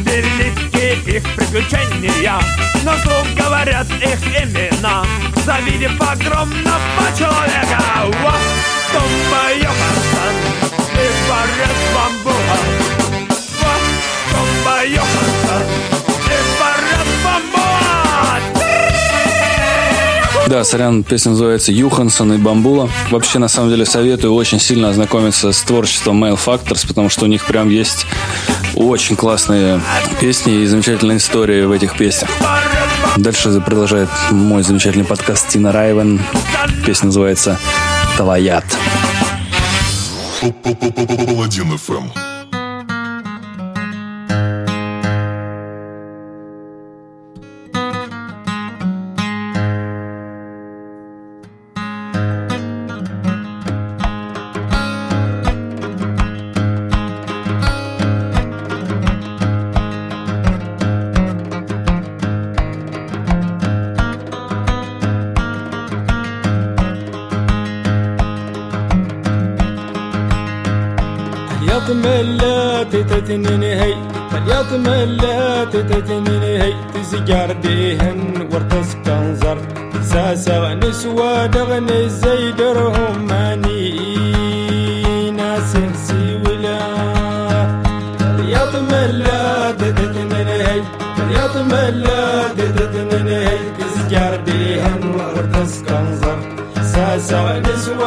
Великие 0.00 1.16
их 1.16 1.22
приключения. 1.34 2.40
Но 2.84 2.92
вслух 2.96 3.26
говорят 3.36 3.86
их 4.00 4.26
имена. 4.26 5.04
Завидев 5.44 6.00
огромного 6.00 7.16
человека. 7.16 7.82
Ва! 8.22 8.34
Томба 8.92 9.52
Йоханссон 9.54 10.36
И 10.94 11.06
борец 11.28 11.78
бамбула 11.94 12.58
Ва! 13.60 13.74
Томба 14.30 14.84
Йоханссон 14.86 15.62
И 16.04 16.07
Да, 20.48 20.64
сорян, 20.64 21.04
песня 21.04 21.32
называется 21.32 21.72
Юхансон 21.72 22.32
и 22.32 22.38
Бамбула. 22.38 22.88
Вообще, 23.10 23.38
на 23.38 23.48
самом 23.48 23.68
деле, 23.68 23.84
советую 23.84 24.32
очень 24.32 24.58
сильно 24.58 24.88
ознакомиться 24.88 25.52
с 25.52 25.60
творчеством 25.60 26.24
Male 26.24 26.40
Factors, 26.42 26.88
потому 26.88 27.10
что 27.10 27.26
у 27.26 27.28
них 27.28 27.44
прям 27.44 27.68
есть 27.68 28.06
очень 28.74 29.14
классные 29.14 29.78
песни 30.22 30.62
и 30.62 30.66
замечательные 30.66 31.18
истории 31.18 31.64
в 31.64 31.70
этих 31.70 31.98
песнях. 31.98 32.30
Дальше 33.18 33.60
продолжает 33.60 34.08
мой 34.30 34.62
замечательный 34.62 35.04
подкаст 35.04 35.48
Тина 35.48 35.70
Райвен. 35.70 36.18
Песня 36.86 37.06
называется 37.06 37.58
«Талаят». 38.16 38.64
Паладин 40.40 41.74
FM. 41.74 42.27
إزاي 81.90 82.52
دارهم 82.52 83.26
ماني 83.26 83.90
ناس 85.30 85.76
هسي 85.76 86.24
ولا 86.44 86.78
رياض 88.38 88.76
ملا 88.90 89.72
ددتنني 92.58 93.44
تسجر 93.78 94.32
بيهم 94.46 95.00
ورتس 95.16 95.74
كنزر. 95.82 96.38
ساسا 96.92 97.58
نسوى 97.58 97.97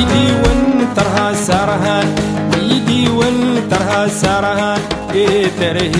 ميدي 0.00 0.32
وانترها 0.32 1.32
سارها 1.32 2.04
ميدي 2.52 3.08
وانترها 3.08 4.08
سارها. 4.08 4.78
إيه 5.14 5.46
تره 5.60 5.96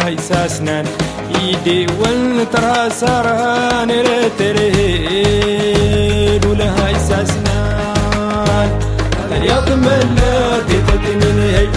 هاي 0.00 0.16
ساسنا. 0.28 0.84
ايدي 1.34 1.86
وانترها 2.00 2.88
سارها 2.88 3.84
نرى 3.84 4.30
ترهيد 4.38 5.64
لها 6.44 6.98
ساسنا. 7.08 7.56
يا 9.42 9.60
ضمن 9.60 10.16
لا 10.16 10.36
رياض 11.38 11.74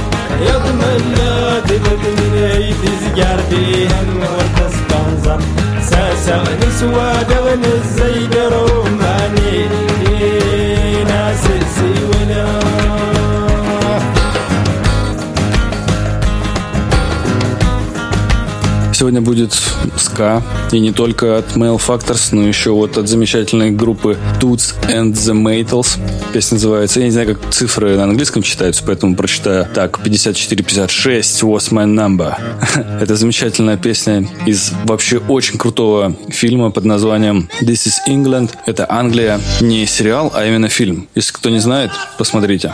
يا 0.47 0.57
ضمن 0.57 1.01
لا 1.17 1.59
تتمني 1.59 2.73
تزجرتي 2.81 3.87
هم 3.87 4.19
وتستنظر 4.35 5.39
ساسا 5.81 6.37
نسوى 6.61 7.11
دون 7.29 7.63
الزيدر 7.63 8.53
وما 8.63 9.18
Сегодня 18.99 19.21
будет 19.21 19.53
ска, 19.95 20.43
и 20.73 20.79
не 20.81 20.91
только 20.91 21.37
от 21.37 21.55
Male 21.55 21.79
Factors, 21.79 22.35
но 22.35 22.45
еще 22.45 22.71
вот 22.71 22.97
от 22.97 23.07
замечательной 23.07 23.71
группы 23.71 24.17
Toots 24.41 24.75
and 24.89 25.13
the 25.13 25.31
Maytals. 25.33 25.97
Песня 26.33 26.55
называется, 26.55 26.99
я 26.99 27.05
не 27.05 27.11
знаю, 27.13 27.27
как 27.33 27.49
цифры 27.49 27.95
на 27.95 28.03
английском 28.03 28.43
читаются, 28.43 28.83
поэтому 28.85 29.15
прочитаю 29.15 29.65
так, 29.73 30.03
5456 30.03 31.43
was 31.43 31.71
my 31.71 31.85
number. 31.85 32.35
Это 33.01 33.15
замечательная 33.15 33.77
песня 33.77 34.27
из 34.45 34.73
вообще 34.83 35.19
очень 35.19 35.57
крутого 35.57 36.13
фильма 36.27 36.69
под 36.69 36.83
названием 36.83 37.49
This 37.61 37.87
is 37.87 37.93
England. 38.05 38.51
Это 38.65 38.85
Англия. 38.91 39.39
Не 39.61 39.85
сериал, 39.85 40.29
а 40.35 40.45
именно 40.45 40.67
фильм. 40.67 41.07
Если 41.15 41.31
кто 41.31 41.49
не 41.49 41.59
знает, 41.59 41.91
посмотрите. 42.17 42.73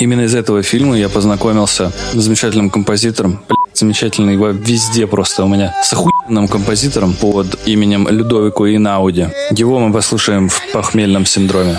Именно 0.00 0.22
из 0.22 0.34
этого 0.34 0.62
фильма 0.62 0.96
я 0.96 1.10
познакомился 1.10 1.92
с 2.14 2.16
замечательным 2.16 2.70
композитором. 2.70 3.42
Замечательный 3.76 4.32
его 4.32 4.48
везде 4.48 5.06
просто 5.06 5.44
у 5.44 5.48
меня 5.48 5.74
с 5.82 5.92
охуенным 5.92 6.48
композитором 6.48 7.12
под 7.12 7.58
именем 7.66 8.08
Людовико 8.08 8.74
Инауди. 8.74 9.28
Его 9.50 9.78
мы 9.78 9.92
послушаем 9.92 10.48
в 10.48 10.58
похмельном 10.72 11.26
синдроме. 11.26 11.78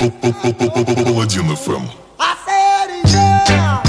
Паладин 0.00 1.52
FM. 1.52 1.82
I 2.18 2.34
said 2.44 3.48
yeah. 3.48 3.87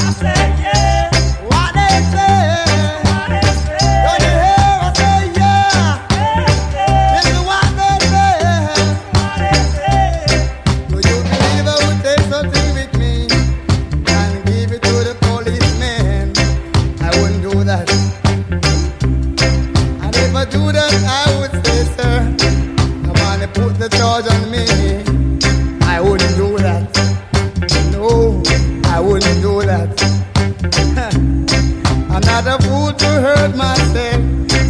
To 32.99 33.05
hurt 33.05 33.55
myself, 33.55 34.21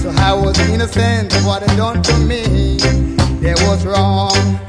so 0.02 0.10
I 0.12 0.34
was 0.34 0.58
innocent 0.70 1.36
of 1.36 1.46
what 1.46 1.66
they 1.66 1.76
done 1.76 2.02
to 2.02 2.18
me. 2.18 2.78
They 3.42 3.54
was 3.66 3.86
wrong. 3.86 4.69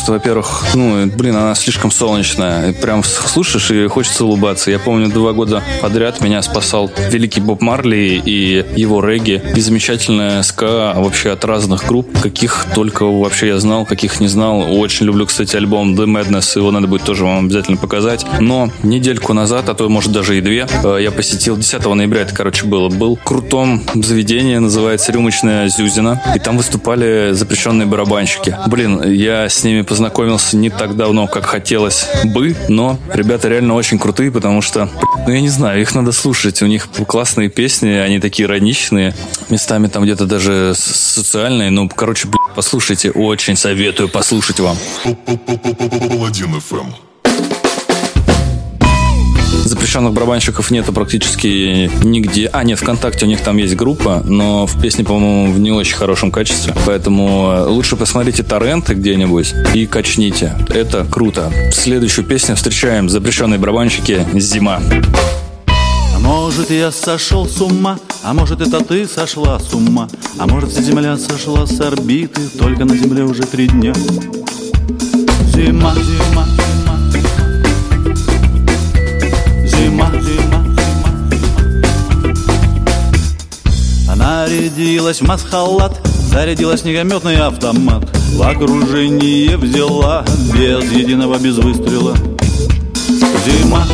Что, 0.00 0.12
во-первых, 0.12 0.64
ну, 0.74 1.06
блин, 1.06 1.36
она 1.36 1.54
слишком 1.54 1.90
солнечная. 1.90 2.70
И 2.70 2.72
Прям 2.72 3.04
слушаешь 3.04 3.70
и 3.70 3.86
хочется 3.86 4.24
улыбаться. 4.24 4.70
Я 4.70 4.78
помню, 4.78 5.08
два 5.08 5.32
года 5.32 5.62
подряд 5.82 6.20
меня 6.22 6.40
спасал 6.42 6.90
великий 7.10 7.40
Боб 7.40 7.60
Марли 7.60 8.20
и 8.24 8.64
его 8.76 9.04
регги. 9.04 9.42
И 9.54 9.60
замечательная 9.60 10.42
ска 10.42 10.94
вообще 10.96 11.30
от 11.30 11.44
разных 11.44 11.86
групп, 11.86 12.18
каких 12.20 12.66
только 12.74 13.04
вообще 13.04 13.48
я 13.48 13.58
знал, 13.58 13.84
каких 13.84 14.20
не 14.20 14.28
знал. 14.28 14.80
Очень 14.80 15.06
люблю, 15.06 15.26
кстати, 15.26 15.54
альбом 15.56 15.94
The 15.94 16.06
Madness. 16.06 16.58
Его 16.58 16.70
надо 16.70 16.86
будет 16.86 17.02
тоже 17.02 17.24
вам 17.24 17.46
обязательно 17.46 17.76
показать. 17.76 18.24
Но 18.40 18.70
недельку 18.82 19.34
назад, 19.34 19.68
а 19.68 19.74
то, 19.74 19.88
может, 19.88 20.12
даже 20.12 20.38
и 20.38 20.40
две, 20.40 20.66
э, 20.82 20.98
я 21.00 21.10
посетил 21.10 21.58
10 21.58 21.94
ноября, 21.94 22.22
это, 22.22 22.34
короче, 22.34 22.64
было. 22.64 22.88
Был 22.88 23.16
в 23.16 23.22
крутом 23.22 23.82
заведении, 23.94 24.56
называется 24.56 25.12
«Рюмочная 25.12 25.68
Зюзина». 25.68 26.22
И 26.34 26.38
там 26.38 26.56
выступали 26.56 27.32
запрещенные 27.32 27.86
барабанщики. 27.86 28.56
Блин, 28.66 29.02
я 29.02 29.48
с 29.48 29.62
ними 29.62 29.82
познакомился 29.90 30.56
не 30.56 30.70
так 30.70 30.96
давно, 30.96 31.26
как 31.26 31.46
хотелось 31.46 32.06
бы, 32.22 32.56
но 32.68 32.96
ребята 33.12 33.48
реально 33.48 33.74
очень 33.74 33.98
крутые, 33.98 34.30
потому 34.30 34.62
что, 34.62 34.88
ну, 35.26 35.32
я 35.32 35.40
не 35.40 35.48
знаю, 35.48 35.80
их 35.80 35.96
надо 35.96 36.12
слушать. 36.12 36.62
У 36.62 36.66
них 36.66 36.88
классные 37.08 37.48
песни, 37.48 37.88
они 37.88 38.20
такие 38.20 38.46
ироничные, 38.46 39.16
местами 39.48 39.88
там 39.88 40.04
где-то 40.04 40.26
даже 40.26 40.74
социальные. 40.76 41.70
Ну, 41.70 41.88
короче, 41.88 42.28
блин, 42.28 42.38
послушайте, 42.54 43.10
очень 43.10 43.56
советую 43.56 44.08
послушать 44.08 44.60
вам. 44.60 44.76
Паладин 45.02 46.54
FM. 46.54 47.09
Запрещенных 49.80 50.12
барабанщиков 50.12 50.70
нету 50.70 50.92
практически 50.92 51.90
нигде. 52.04 52.50
А, 52.52 52.64
нет, 52.64 52.78
ВКонтакте 52.78 53.24
у 53.24 53.28
них 53.28 53.40
там 53.40 53.56
есть 53.56 53.76
группа, 53.76 54.22
но 54.26 54.66
в 54.66 54.78
песне, 54.78 55.04
по-моему, 55.04 55.54
в 55.54 55.58
не 55.58 55.72
очень 55.72 55.96
хорошем 55.96 56.30
качестве. 56.30 56.74
Поэтому 56.84 57.50
э, 57.50 57.64
лучше 57.64 57.96
посмотрите 57.96 58.42
торренты 58.42 58.92
где-нибудь 58.92 59.54
и 59.72 59.86
качните. 59.86 60.54
Это 60.68 61.06
круто. 61.10 61.50
В 61.70 61.74
следующую 61.74 62.26
песню 62.26 62.56
встречаем 62.56 63.08
запрещенные 63.08 63.58
барабанщики 63.58 64.26
«Зима». 64.34 64.82
А 66.14 66.18
может 66.18 66.70
я 66.70 66.90
сошел 66.90 67.48
с 67.48 67.58
ума, 67.62 67.98
а 68.22 68.34
может 68.34 68.60
это 68.60 68.84
ты 68.84 69.08
сошла 69.08 69.58
с 69.58 69.72
ума, 69.72 70.10
а 70.38 70.46
может 70.46 70.72
вся 70.72 70.82
земля 70.82 71.16
сошла 71.16 71.66
с 71.66 71.80
орбиты, 71.80 72.42
только 72.58 72.84
на 72.84 72.98
земле 72.98 73.22
уже 73.22 73.44
три 73.44 73.66
дня. 73.66 73.94
Зима, 75.54 75.94
зима, 75.94 76.46
зима. 80.22 80.64
Она 84.10 84.46
рядилась 84.46 85.20
в 85.20 85.26
масхалат, 85.26 86.00
зарядила 86.30 86.76
снегометный 86.76 87.36
автомат, 87.36 88.04
в 88.34 88.42
окружение 88.42 89.56
взяла 89.56 90.24
без 90.54 90.90
единого 90.92 91.38
без 91.38 91.56
выстрела. 91.56 92.16
Зима, 93.44 93.86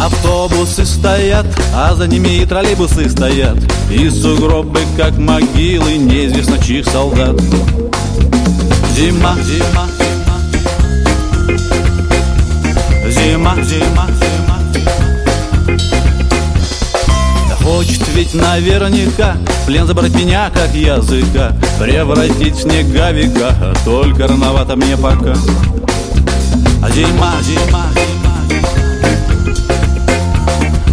автобусы 0.00 0.86
стоят, 0.86 1.46
а 1.74 1.94
за 1.94 2.06
ними 2.06 2.42
и 2.42 2.46
троллейбусы 2.46 3.08
стоят. 3.08 3.56
И 3.90 4.08
сугробы, 4.08 4.80
как 4.96 5.16
могилы, 5.18 5.96
неизвестно 5.96 6.58
чьих 6.58 6.86
солдат. 6.86 7.38
Зима, 8.96 9.36
зима, 9.44 9.86
зима, 9.98 10.36
зима, 13.10 13.64
зима, 13.64 14.06
зима. 14.20 14.60
Да 17.48 17.56
Хочет 17.64 18.02
ведь 18.14 18.34
наверняка 18.34 19.36
плен 19.66 19.86
забрать 19.86 20.14
меня, 20.14 20.50
как 20.52 20.74
языка 20.74 21.52
Превратить 21.78 22.56
в 22.56 22.62
снеговика, 22.62 23.54
только 23.84 24.26
рановато 24.26 24.76
мне 24.76 24.96
пока 24.96 25.34
А 26.82 26.90
зима, 26.90 27.34
зима, 27.42 27.86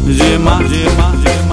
зима 0.08 0.18
Зима, 0.18 0.62
зима, 0.68 0.68
зима, 0.70 1.12
зима 1.22 1.47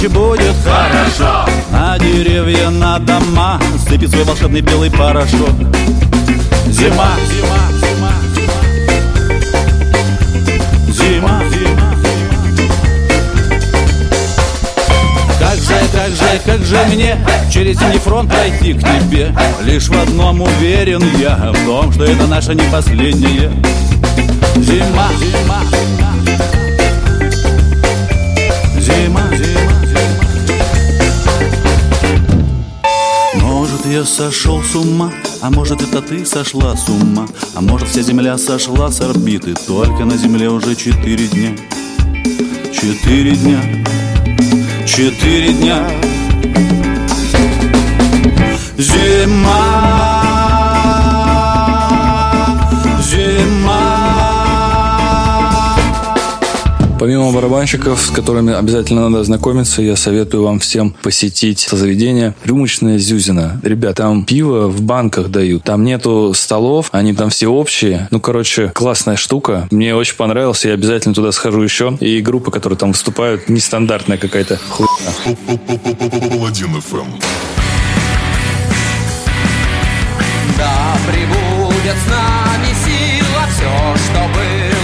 нынче 0.00 0.08
будет 0.08 0.54
хорошо. 0.64 1.46
На 1.70 1.98
деревья, 1.98 2.70
на 2.70 2.98
дома 2.98 3.60
сыпет 3.88 4.10
свой 4.10 4.24
волшебный 4.24 4.60
белый 4.60 4.90
порошок. 4.90 5.50
Зима, 6.68 7.10
зима, 7.28 7.58
зима, 7.80 8.12
зима 10.92 11.42
Зима, 11.50 11.84
Как 15.38 15.56
же, 15.56 15.74
как 15.92 16.10
же, 16.10 16.40
как 16.46 16.60
же 16.64 16.78
мне 16.94 17.18
через 17.52 17.76
фронт 18.02 18.30
пройти 18.30 18.74
к 18.74 18.78
тебе? 18.78 19.34
Лишь 19.62 19.88
в 19.88 20.00
одном 20.00 20.42
уверен 20.42 21.02
я, 21.18 21.52
в 21.52 21.66
том, 21.66 21.92
что 21.92 22.04
это 22.04 22.26
наша 22.28 22.54
не 22.54 22.62
последняя 22.70 23.50
зима 24.56 25.08
Зима, 25.18 25.60
зима, 25.72 26.40
зима 28.78 29.29
я 33.90 34.04
сошел 34.04 34.62
с 34.62 34.76
ума, 34.76 35.12
а 35.40 35.50
может, 35.50 35.82
это 35.82 36.00
ты 36.00 36.24
сошла 36.24 36.76
с 36.76 36.88
ума? 36.88 37.26
А 37.54 37.60
может, 37.60 37.88
вся 37.88 38.02
земля 38.02 38.38
сошла 38.38 38.88
с 38.90 39.00
орбиты? 39.00 39.54
Только 39.66 40.04
на 40.04 40.16
земле 40.16 40.48
уже 40.48 40.76
четыре 40.76 41.26
дня. 41.26 41.56
Четыре 42.72 43.34
дня. 43.34 43.60
Четыре 44.86 45.52
дня. 45.54 45.88
Зима 48.78 50.29
Помимо 57.00 57.32
барабанщиков, 57.32 57.98
с 57.98 58.10
которыми 58.10 58.52
обязательно 58.52 59.08
надо 59.08 59.22
ознакомиться, 59.22 59.80
я 59.80 59.96
советую 59.96 60.42
вам 60.42 60.58
всем 60.58 60.94
посетить 61.02 61.66
заведение 61.72 62.34
«Рюмочная 62.44 62.98
Зюзина». 62.98 63.58
Ребят, 63.62 63.96
там 63.96 64.26
пиво 64.26 64.68
в 64.68 64.82
банках 64.82 65.30
дают, 65.30 65.64
там 65.64 65.82
нету 65.82 66.34
столов, 66.34 66.90
они 66.92 67.14
там 67.14 67.30
все 67.30 67.46
общие. 67.46 68.06
Ну, 68.10 68.20
короче, 68.20 68.68
классная 68.74 69.16
штука. 69.16 69.66
Мне 69.70 69.94
очень 69.94 70.14
понравилось, 70.14 70.66
я 70.66 70.74
обязательно 70.74 71.14
туда 71.14 71.32
схожу 71.32 71.62
еще. 71.62 71.96
И 72.00 72.20
группы, 72.20 72.50
которые 72.50 72.78
там 72.78 72.92
выступают, 72.92 73.48
нестандартная 73.48 74.18
какая-то 74.18 74.58
хуйня. 74.68 75.38
Паладин 76.20 76.76
FM. 76.76 77.06
Да 80.58 80.98
прибудет 81.10 81.96
с 81.96 82.10
нами 82.10 82.74
сила, 82.84 83.46
все, 83.48 83.96
что 84.04 84.20
было, 84.34 84.79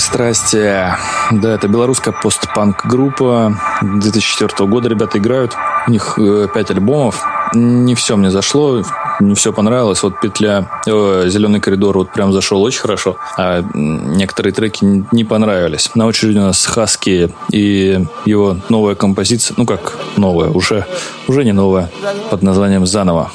Петля 0.00 0.10
пристрастия. 0.10 0.98
Да, 1.30 1.54
это 1.54 1.68
белорусская 1.68 2.12
постпанк 2.12 2.86
группа 2.86 3.54
2004 3.82 4.66
года. 4.66 4.88
Ребята 4.88 5.18
играют. 5.18 5.54
У 5.86 5.90
них 5.90 6.18
э, 6.18 6.48
пять 6.52 6.70
альбомов. 6.70 7.22
Не 7.54 7.94
все 7.94 8.16
мне 8.16 8.30
зашло, 8.30 8.82
не 9.20 9.34
все 9.34 9.52
понравилось. 9.52 10.02
Вот 10.02 10.18
петля, 10.20 10.70
э, 10.86 11.24
зеленый 11.26 11.60
коридор 11.60 11.98
вот 11.98 12.12
прям 12.12 12.32
зашел 12.32 12.62
очень 12.62 12.80
хорошо, 12.80 13.16
а 13.36 13.62
некоторые 13.74 14.54
треки 14.54 15.04
не 15.12 15.24
понравились. 15.24 15.90
На 15.94 16.06
очереди 16.06 16.38
у 16.38 16.42
нас 16.42 16.64
Хаски 16.64 17.30
и 17.52 18.06
его 18.24 18.56
новая 18.70 18.94
композиция, 18.94 19.54
ну 19.58 19.66
как 19.66 19.98
новая, 20.16 20.48
уже, 20.48 20.86
уже 21.28 21.44
не 21.44 21.52
новая, 21.52 21.90
под 22.30 22.42
названием 22.42 22.86
«Заново». 22.86 23.30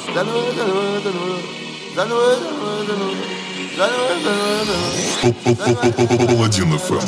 Паладин 6.26 6.78
ФМ. 6.78 7.06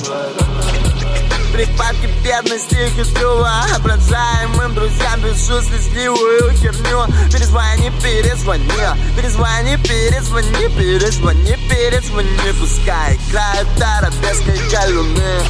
Припадки 1.52 2.08
бедности 2.22 2.76
хитрю 2.94 3.38
Воображаемым 3.38 4.74
друзьям 4.74 5.22
пишу 5.22 5.62
слезливую 5.62 6.52
херню 6.58 7.06
Перезвони, 7.32 7.90
перезвони 8.02 8.68
Перезвони, 9.16 9.78
перезвони, 9.78 10.68
перезвони, 10.76 11.56
перезвони 11.70 12.52
Пускай 12.60 13.16
играют 13.16 13.68
арабеской 13.80 14.58
галюны 14.70 15.40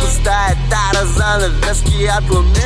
Пустая 0.00 0.56
тара 0.70 1.04
занавески 1.04 2.04
от 2.06 2.30
луны 2.30 2.62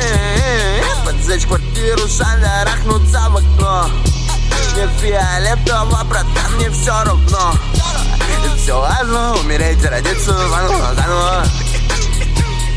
Поджечь 1.05 1.47
квартиру, 1.47 2.07
шаля 2.07 2.65
рахнуться 2.65 3.19
в 3.29 3.37
окно 3.37 4.12
Мне 4.73 4.87
фиолетово, 4.99 6.03
братан, 6.05 6.55
мне 6.55 6.67
все 6.71 6.91
равно. 7.03 7.53
И 8.43 8.57
все 8.57 8.79
важно, 8.79 9.35
умереть, 9.35 9.85
родиться 9.85 10.33
заново, 10.33 10.95
заново. 10.95 11.45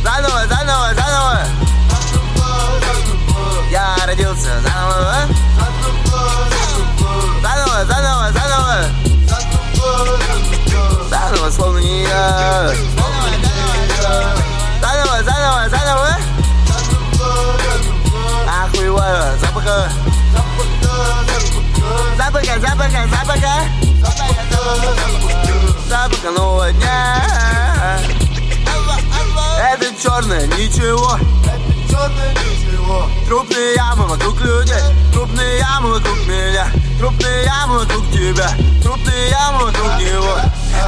Заново, 0.05 0.47
заново, 0.47 0.95
заново. 0.95 1.39
Я 3.71 3.97
родился 4.07 4.61
заново. 4.61 5.15
Заново, 7.43 7.85
заново, 7.87 8.33
заново. 8.33 8.75
Заново, 11.09 11.51
словно 11.51 11.79
не 11.79 12.03
я. 12.03 12.75
Заново, 14.83 15.23
заново, 15.25 15.69
заново. 15.71 16.09
Охуеваю, 18.67 19.39
запаха 19.39 19.91
Запаха, 20.35 21.26
запаха, 22.17 22.61
запаха 22.61 23.09
Запаха. 25.89 26.31
Нового 26.31 26.73
дня. 26.73 28.01
Это 29.73 29.87
черное 30.03 30.47
ничего 30.59 31.19
Это 31.97 32.13
черное 32.13 32.35
ничего 32.35 33.09
Трупные 33.27 33.75
ямы 33.75 34.07
вокруг 34.07 34.41
людей. 34.41 34.75
Трупные 35.13 35.59
ямы 35.59 35.95
вокруг 35.95 36.19
меня. 36.27 36.67
Трупные 36.99 37.45
ямы 37.45 37.79
вокруг 37.81 38.11
тебя. 38.11 38.51
Трупные 38.83 39.31
ямы 39.31 39.65
вокруг 39.67 39.99
него. 39.99 40.37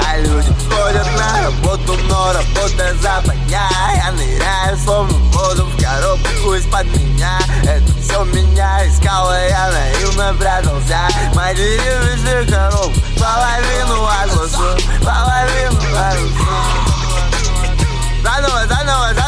А 0.07 0.19
люди 0.19 0.55
ходят 0.71 1.07
на 1.17 1.43
работу, 1.45 1.99
но 2.09 2.33
работа 2.33 2.95
западня 3.01 3.69
Я 3.97 4.13
ныряю 4.13 4.77
словно 4.85 5.15
в 5.15 5.31
воду 5.33 5.65
в 5.65 5.83
коробку 5.83 6.55
из-под 6.55 6.87
меня. 6.97 7.39
Это 7.65 7.93
все 8.03 8.25
меня 8.25 8.87
искало, 8.87 9.49
я 9.49 9.71
наивно 9.71 10.35
прятался. 10.39 11.09
Матери 11.35 11.81
везли 12.05 12.53
коробку 12.53 13.01
Половину 13.19 14.07
отложил, 14.07 14.77
половину 15.01 15.79
отложил 15.97 16.99
Заново, 18.23 18.67
заново, 18.67 19.15
заново 19.15 19.28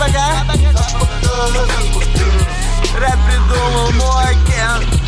запаха 0.00 0.40
Рэп 2.98 3.18
придумал 3.26 3.92
мой 3.92 4.36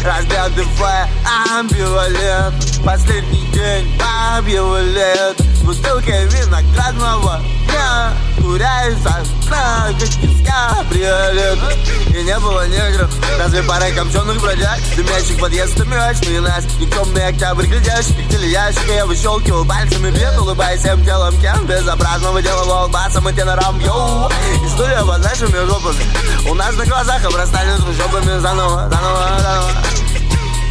Разбил 0.04 0.48
ДФ, 0.56 0.82
амбивалент 1.24 2.71
Последний 2.84 3.46
день 3.52 3.96
бабьего 3.96 4.80
лет 4.80 5.40
Бутылка 5.62 6.24
виноградного 6.24 7.40
дня 7.66 8.12
Куряю 8.40 8.96
со 8.98 9.10
окна, 9.10 9.88
как 9.92 10.02
из 10.02 10.44
кабриолета 10.44 11.72
И 12.08 12.24
не 12.24 12.36
было 12.40 12.66
негров, 12.66 13.10
разве 13.38 13.62
пара 13.62 13.88
камченых 13.94 14.40
бродяг? 14.40 14.80
Дымящих 14.96 15.38
подъездов 15.38 15.86
мрачный 15.86 16.40
нас 16.40 16.64
Никомный 16.80 17.28
октябрь, 17.28 17.66
глядящий, 17.66 18.14
как 18.16 18.28
телеящика 18.32 18.92
Я 18.92 19.06
выщелкивал 19.06 19.64
пальцами 19.64 20.10
бед, 20.10 20.36
улыбаясь 20.40 20.80
всем 20.80 21.04
телом 21.04 21.40
Кен 21.40 21.64
Безобразно 21.64 22.32
выделывал 22.32 22.88
басом 22.88 23.28
и 23.28 23.32
тенором 23.32 23.78
Йоу, 23.78 24.28
и 24.64 24.68
стулья 24.70 25.04
под 25.04 25.22
нашими 25.22 25.66
жопами 25.66 26.50
У 26.50 26.54
нас 26.54 26.74
на 26.74 26.84
глазах 26.84 27.24
обрастали 27.24 27.76
трущобами 27.76 28.40
Заново, 28.40 28.90
заново, 28.90 29.38
заново. 29.38 29.70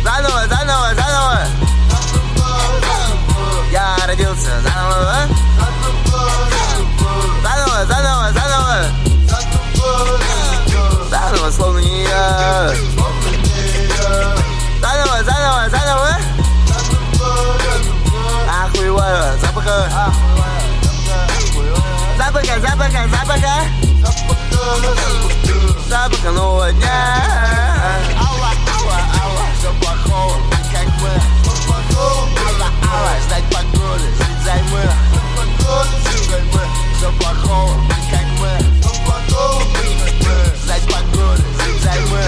Заново, 0.03 0.47
заново, 0.49 0.95
заново 0.95 1.71
Я 3.71 3.95
родился 4.05 4.51
заново 4.61 5.15
Заново, 7.41 7.85
заново, 7.85 8.31
заново. 8.33 8.75
Заново, 11.09 11.51
словно 11.51 11.79
не 11.79 12.03
я. 12.03 12.73
Заново, 14.81 15.23
заново, 15.23 15.69
заново 15.69 16.07
Охуеваю, 18.65 19.39
запаха. 19.39 20.11
Запаха, 22.17 22.59
запаха, 22.59 23.07
запаха. 23.07 23.55
Запаха 25.87 26.31
нового 26.31 26.71
дня. 26.73 27.23
Алла, 28.19 28.51
алла, 28.75 28.99
алла, 29.23 29.45
все 29.57 29.71
плохого, 29.79 30.35
как 30.73 30.87
мы 31.01 31.70
Алла, 32.01 32.69
алла, 32.91 33.13
ждать 33.25 33.43
погоды, 33.53 34.07
жить 34.17 34.41
займы 34.43 34.81
Жить 36.03 36.29
займы, 36.29 36.63
все 36.97 37.11
плохого, 37.19 37.75
не 37.83 37.99
как 38.09 38.27
мы 38.39 38.51
Ждать 40.63 40.85
погоды, 40.85 41.43
жить 41.63 41.81
займы 41.83 42.23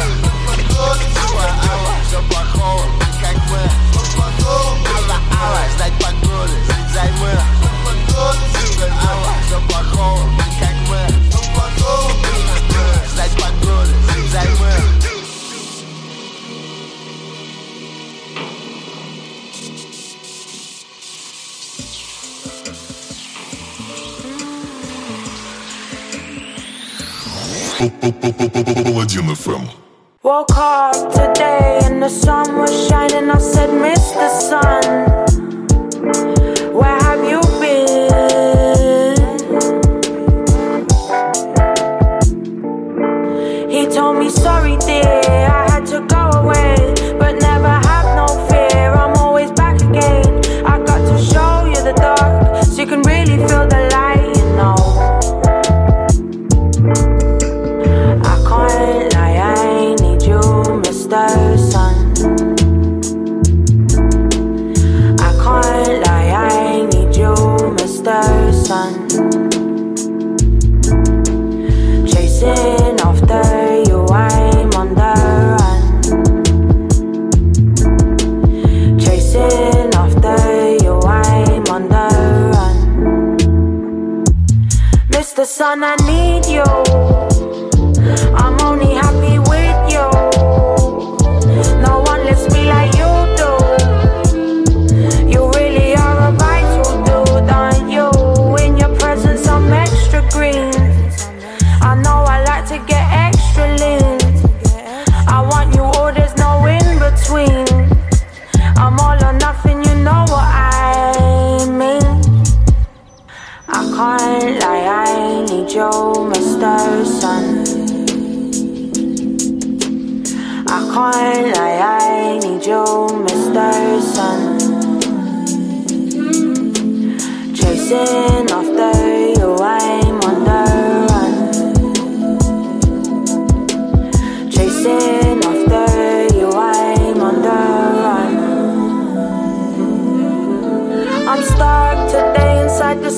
Алла, 0.77 1.49
алла, 1.71 1.93
все 2.07 2.21
плохого, 2.29 2.85
не 2.85 3.09
как 3.19 3.37
мы 3.49 3.61
Алла, 4.95 5.17
алла, 5.41 5.63
ждать 5.75 5.93
погоды, 5.93 6.55
жить 6.67 6.89
займы 6.93 7.31
Алла, 8.15 9.33
все 9.47 9.59
плохого, 9.67 10.23
не 10.29 10.59
как 10.59 10.75
мы 10.87 11.22
Паладин 28.84 29.34
ФМ. 29.34 29.64
Woke 30.22 30.54
up 30.56 31.12
today 31.12 31.80
and 31.84 32.02
the 32.02 32.08
sun 32.08 32.58
was 32.58 32.70
shining. 32.88 33.30
I 33.30 33.38
said, 33.38 33.70
Mr. 33.70 34.28
Sun, 34.28 35.21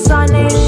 sun 0.04 0.34
is 0.34 0.65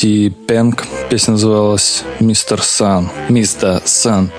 Ти 0.00 0.30
Пенг. 0.30 0.86
Песня 1.10 1.32
называлась 1.32 2.04
«Мистер 2.20 2.62
Сан». 2.62 3.10
«Мистер 3.28 3.82
Сан». 3.84 4.30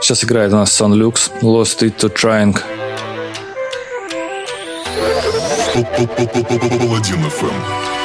Сейчас 0.00 0.22
играет 0.22 0.52
у 0.52 0.56
нас 0.56 0.72
Сан 0.72 0.94
Люкс. 0.94 1.32
«Lost 1.42 1.80
it 1.80 1.96
to 1.98 2.14
trying». 2.14 2.56
Паладин 6.78 7.28
ФМ. 7.28 7.99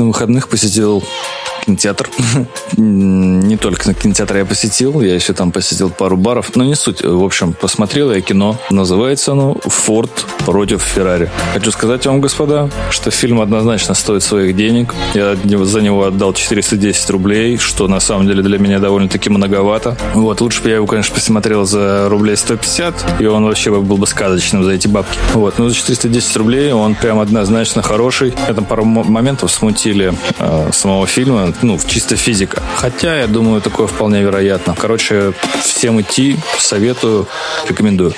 На 0.00 0.06
выходных 0.06 0.48
посетил 0.48 1.02
кинотеатр. 1.70 2.08
Не 2.76 3.56
только 3.56 3.94
кинотеатр 3.94 4.38
я 4.38 4.44
посетил, 4.44 5.00
я 5.00 5.14
еще 5.14 5.32
там 5.32 5.52
посетил 5.52 5.90
пару 5.90 6.16
баров, 6.16 6.56
но 6.56 6.64
не 6.64 6.74
суть. 6.74 7.02
В 7.02 7.24
общем, 7.24 7.52
посмотрел 7.52 8.12
я 8.12 8.20
кино. 8.20 8.56
Называется 8.70 9.32
оно 9.32 9.56
«Форд 9.62 10.10
против 10.44 10.82
Феррари». 10.82 11.30
Хочу 11.54 11.70
сказать 11.70 12.06
вам, 12.06 12.20
господа, 12.20 12.70
что 12.90 13.10
фильм 13.10 13.40
однозначно 13.40 13.94
стоит 13.94 14.22
своих 14.22 14.56
денег. 14.56 14.94
Я 15.14 15.36
за 15.64 15.80
него 15.80 16.04
отдал 16.04 16.32
410 16.32 17.10
рублей, 17.10 17.58
что 17.58 17.86
на 17.86 18.00
самом 18.00 18.26
деле 18.26 18.42
для 18.42 18.58
меня 18.58 18.78
довольно-таки 18.78 19.30
многовато. 19.30 19.96
Вот, 20.14 20.40
лучше 20.40 20.62
бы 20.62 20.70
я 20.70 20.76
его, 20.76 20.86
конечно, 20.86 21.14
посмотрел 21.14 21.64
за 21.64 22.08
рублей 22.08 22.36
150, 22.36 23.20
и 23.20 23.26
он 23.26 23.44
вообще 23.44 23.70
был 23.70 23.96
бы 23.96 24.06
сказочным 24.06 24.64
за 24.64 24.72
эти 24.72 24.88
бабки. 24.88 25.18
Вот, 25.34 25.58
но 25.58 25.68
за 25.68 25.74
410 25.74 26.36
рублей 26.36 26.72
он 26.72 26.94
прям 26.94 27.20
однозначно 27.20 27.82
хороший. 27.82 28.32
Это 28.48 28.62
пару 28.62 28.84
моментов 28.84 29.50
смутили 29.52 30.12
э, 30.38 30.70
самого 30.72 31.06
фильма, 31.06 31.52
ну, 31.62 31.78
чисто 31.86 32.16
физика. 32.16 32.62
Хотя, 32.76 33.20
я 33.20 33.26
думаю, 33.26 33.60
такое 33.60 33.86
вполне 33.86 34.22
вероятно. 34.22 34.74
Короче, 34.78 35.32
всем 35.64 36.00
идти 36.00 36.36
советую, 36.58 37.26
рекомендую. 37.68 38.14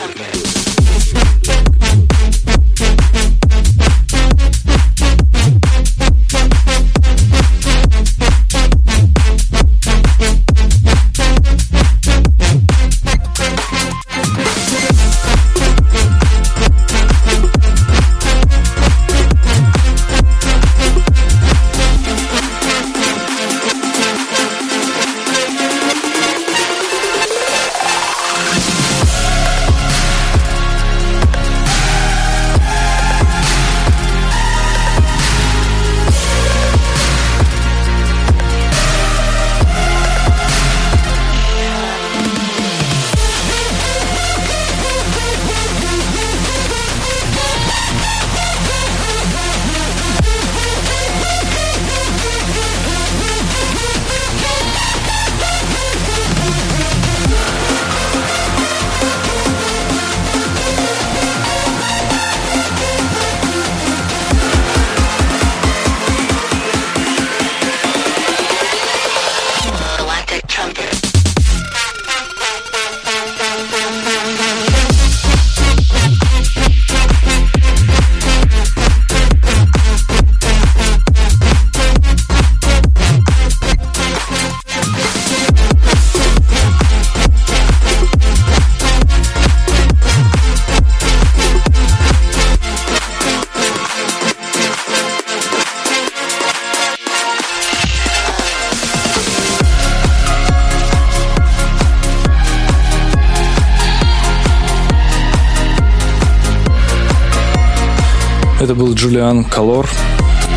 Джулиан 109.03 109.42
Колор, 109.42 109.88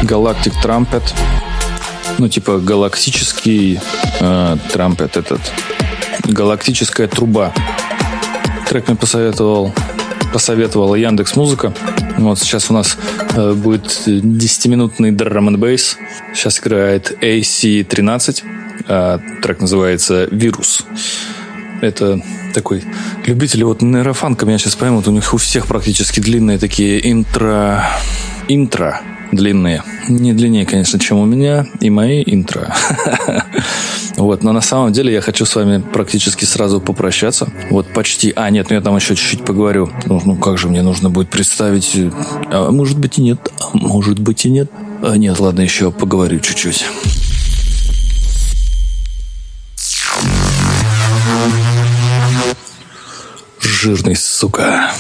Galactic 0.04 0.54
Trumpet. 0.64 1.02
Ну, 2.20 2.30
типа 2.30 2.60
галактический 2.60 3.80
э, 4.20 4.58
трампет 4.72 5.18
этот. 5.18 5.40
Галактическая 6.26 7.08
труба. 7.08 7.52
Трек 8.70 8.88
мне 8.88 8.96
посоветовал, 8.96 9.74
посоветовала 10.32 10.94
Яндекс 10.94 11.36
Музыка. 11.36 11.74
Вот 12.18 12.38
сейчас 12.38 12.70
у 12.70 12.76
нас 12.76 13.00
э, 13.36 13.54
будет 13.54 13.88
10-минутный 14.06 15.10
драм 15.10 15.48
н 15.48 15.60
бейс. 15.60 15.98
Сейчас 16.36 16.60
играет 16.60 17.18
AC-13. 17.24 18.44
Э, 18.88 19.20
трек 19.42 19.60
называется 19.60 20.26
«Вирус». 20.26 20.86
Это 21.82 22.22
такой 22.54 22.84
любители 23.26 23.64
вот 23.64 23.82
нейрофанка 23.82 24.46
меня 24.46 24.60
сейчас 24.60 24.76
поймут. 24.76 25.08
У 25.08 25.12
них 25.12 25.34
у 25.34 25.38
всех 25.38 25.66
практически 25.66 26.20
длинные 26.20 26.60
такие 26.60 27.12
интро... 27.12 27.84
Интро 28.48 29.02
длинные. 29.32 29.84
Не 30.08 30.34
длиннее, 30.34 30.66
конечно, 30.66 31.00
чем 31.00 31.18
у 31.18 31.26
меня 31.26 31.66
и 31.80 31.90
мои 31.90 32.24
интро. 32.26 32.74
Вот, 34.18 34.44
но 34.44 34.54
на 34.54 34.62
самом 34.62 34.94
деле 34.94 35.12
я 35.12 35.20
хочу 35.20 35.46
с 35.46 35.54
вами 35.56 35.82
практически 35.82 36.46
сразу 36.46 36.80
попрощаться. 36.80 37.50
Вот 37.70 37.86
почти. 37.94 38.32
А, 38.34 38.50
нет, 38.50 38.68
ну 38.70 38.78
я 38.78 38.82
там 38.82 38.96
еще 38.96 39.14
чуть-чуть 39.14 39.44
поговорю. 39.44 39.92
Ну, 40.06 40.22
ну 40.24 40.38
как 40.38 40.58
же 40.58 40.70
мне 40.70 40.82
нужно 40.82 41.10
будет 41.10 41.30
представить... 41.30 41.92
А 42.50 42.72
может 42.72 42.98
быть 42.98 43.18
и 43.18 43.22
нет. 43.22 43.40
А 43.60 43.72
может 43.74 44.20
быть 44.20 44.46
и 44.46 44.50
нет. 44.50 44.72
А, 45.02 45.18
нет, 45.18 45.38
ладно, 45.42 45.60
еще 45.60 45.92
поговорю 45.92 46.40
чуть-чуть. 46.40 46.86
Жирный 53.60 54.16
сука. 54.16 54.94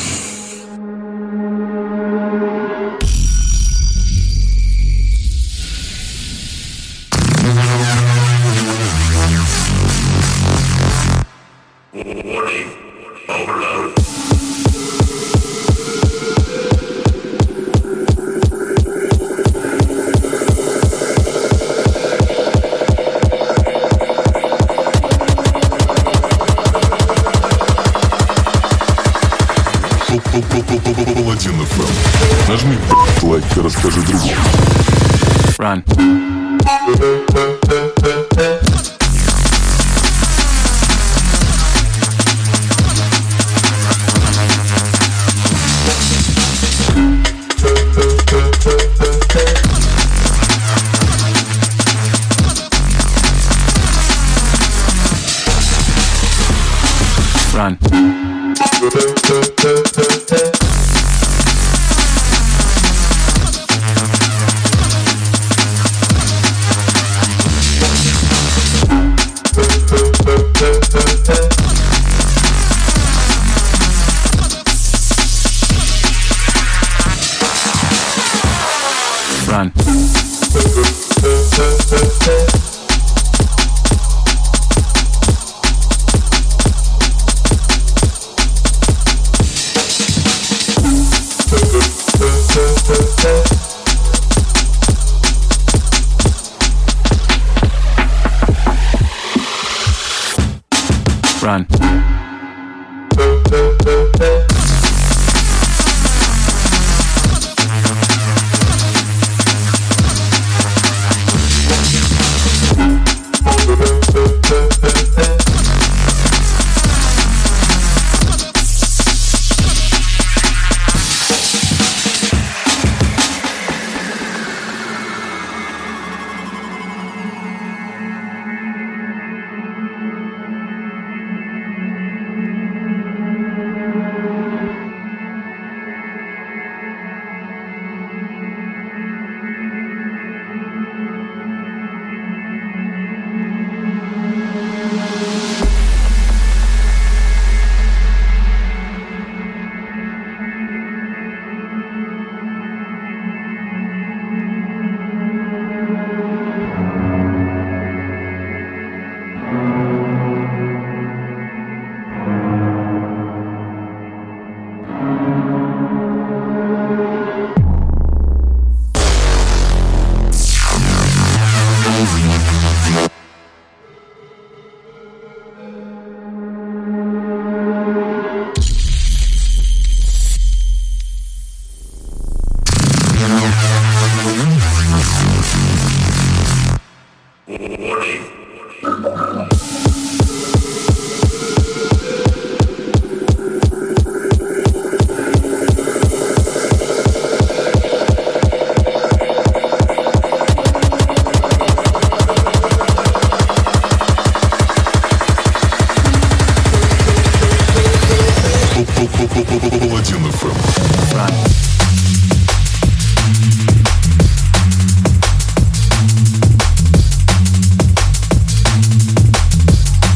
perfect 81.95 82.74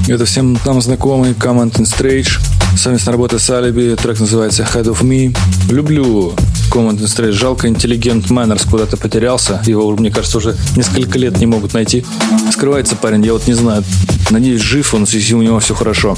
Это 0.10 0.26
всем 0.26 0.58
нам 0.66 0.82
знакомый 0.82 1.34
Command 1.34 1.74
and 1.74 1.86
Strange. 1.86 2.40
Совместная 2.76 3.12
работа 3.12 3.38
с 3.38 3.48
Алиби. 3.52 3.96
Трек 3.96 4.20
называется 4.20 4.64
Head 4.64 4.86
of 4.86 5.04
Me. 5.04 5.38
Люблю 5.70 6.34
Command 6.72 6.98
and 6.98 7.06
Strange. 7.06 7.34
Жалко, 7.34 7.68
интеллигент 7.68 8.26
Manners 8.26 8.68
куда-то 8.68 8.98
потерялся. 8.98 9.62
Его, 9.68 9.92
мне 9.92 10.10
кажется, 10.10 10.40
уже 10.40 10.58
несколько 10.76 11.20
лет 11.20 11.38
не 11.38 11.46
могут 11.46 11.76
найти. 11.76 12.04
Скрывается 12.52 12.96
парень, 12.96 13.24
я 13.24 13.34
вот 13.34 13.46
не 13.46 13.54
знаю. 13.54 13.84
Надеюсь, 14.32 14.62
жив 14.62 14.96
он, 14.96 15.04
если 15.04 15.36
у 15.36 15.44
него 15.44 15.60
все 15.60 15.76
хорошо. 15.76 16.18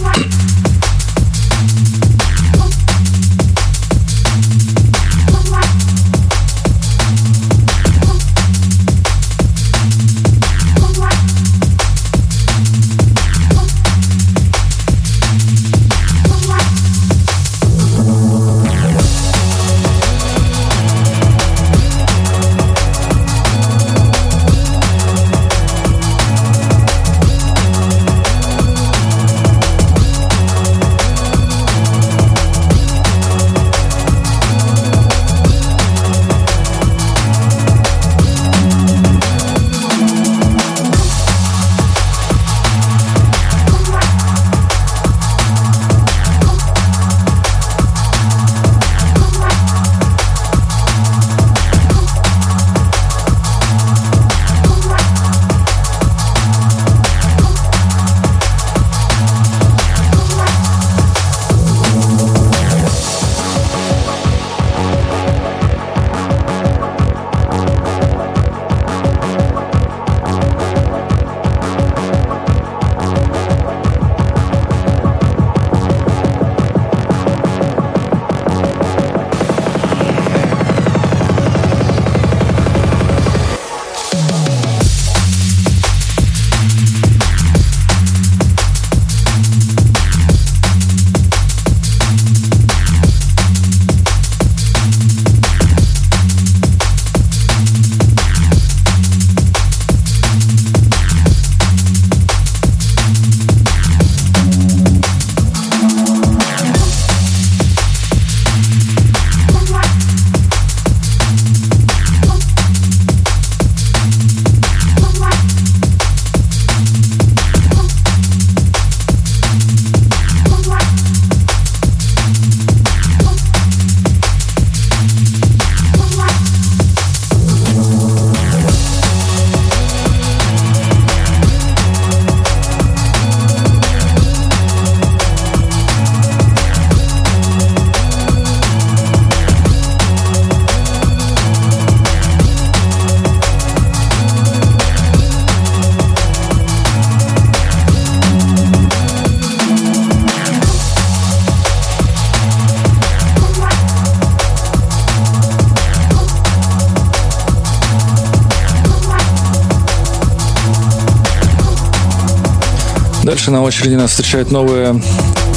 очереди 163.82 163.96
нас 163.96 164.12
встречает 164.12 164.52
новая 164.52 165.02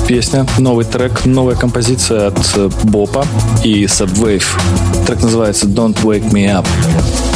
песня, 0.09 0.47
новый 0.57 0.87
трек, 0.87 1.27
новая 1.27 1.57
композиция 1.57 2.29
от 2.29 2.39
э, 2.57 2.71
Бопа 2.85 3.27
и 3.63 3.85
Subwave. 3.85 4.47
Трек 5.07 5.21
называется 5.21 5.67
«Don't 5.67 6.03
Wake 6.03 6.31
Me 6.33 6.47
Up». 6.47 7.34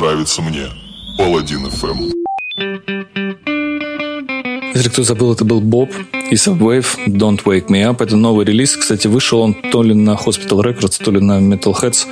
нравится 0.00 0.42
мне. 0.42 0.66
Паладин 1.16 1.68
ФМ. 1.70 1.86
Эм. 1.86 2.12
Если 4.74 4.90
кто 4.90 5.02
забыл, 5.02 5.32
это 5.32 5.44
был 5.44 5.60
Боб 5.60 5.90
и 6.12 6.34
Subwave 6.34 6.86
Don't 7.08 7.42
Wake 7.42 7.66
Me 7.66 7.82
Up. 7.82 8.02
Это 8.02 8.16
новый 8.16 8.44
релиз. 8.44 8.76
Кстати, 8.76 9.08
вышел 9.08 9.40
он 9.40 9.54
то 9.54 9.82
ли 9.82 9.94
на 9.94 10.12
Hospital 10.14 10.62
Records, 10.62 11.02
то 11.02 11.10
ли 11.10 11.20
на 11.20 11.40
Metal 11.40 11.74
Heads. 11.74 12.06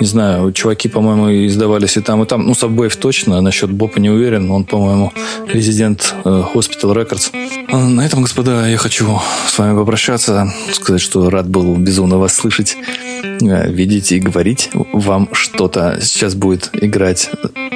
Не 0.00 0.06
знаю, 0.06 0.52
чуваки, 0.52 0.88
по-моему, 0.88 1.46
издавались 1.46 1.96
и 1.96 2.00
там, 2.00 2.22
и 2.22 2.26
там. 2.26 2.46
Ну, 2.46 2.52
Subwave 2.52 2.96
точно, 2.98 3.40
насчет 3.40 3.70
Бопа 3.70 3.98
не 3.98 4.10
уверен. 4.10 4.50
Он, 4.50 4.64
по-моему, 4.64 5.12
резидент 5.48 6.14
э, 6.24 6.44
Hospital 6.54 6.94
Records. 6.94 7.32
А 7.70 7.76
На 7.88 8.06
этом, 8.06 8.22
господа, 8.22 8.68
я 8.68 8.76
хочу 8.76 9.20
с 9.46 9.58
вами 9.58 9.76
попрощаться. 9.76 10.52
Сказать, 10.72 11.00
что 11.00 11.30
рад 11.30 11.48
был 11.48 11.74
безумно 11.76 12.18
вас 12.18 12.34
слышать, 12.34 12.76
э, 13.22 13.70
видеть 13.70 14.12
и 14.12 14.20
говорить 14.20 14.70
вам 14.92 15.28
что-то. 15.32 15.98
Сейчас 16.00 16.34
будет 16.34 16.70
играть 16.72 17.30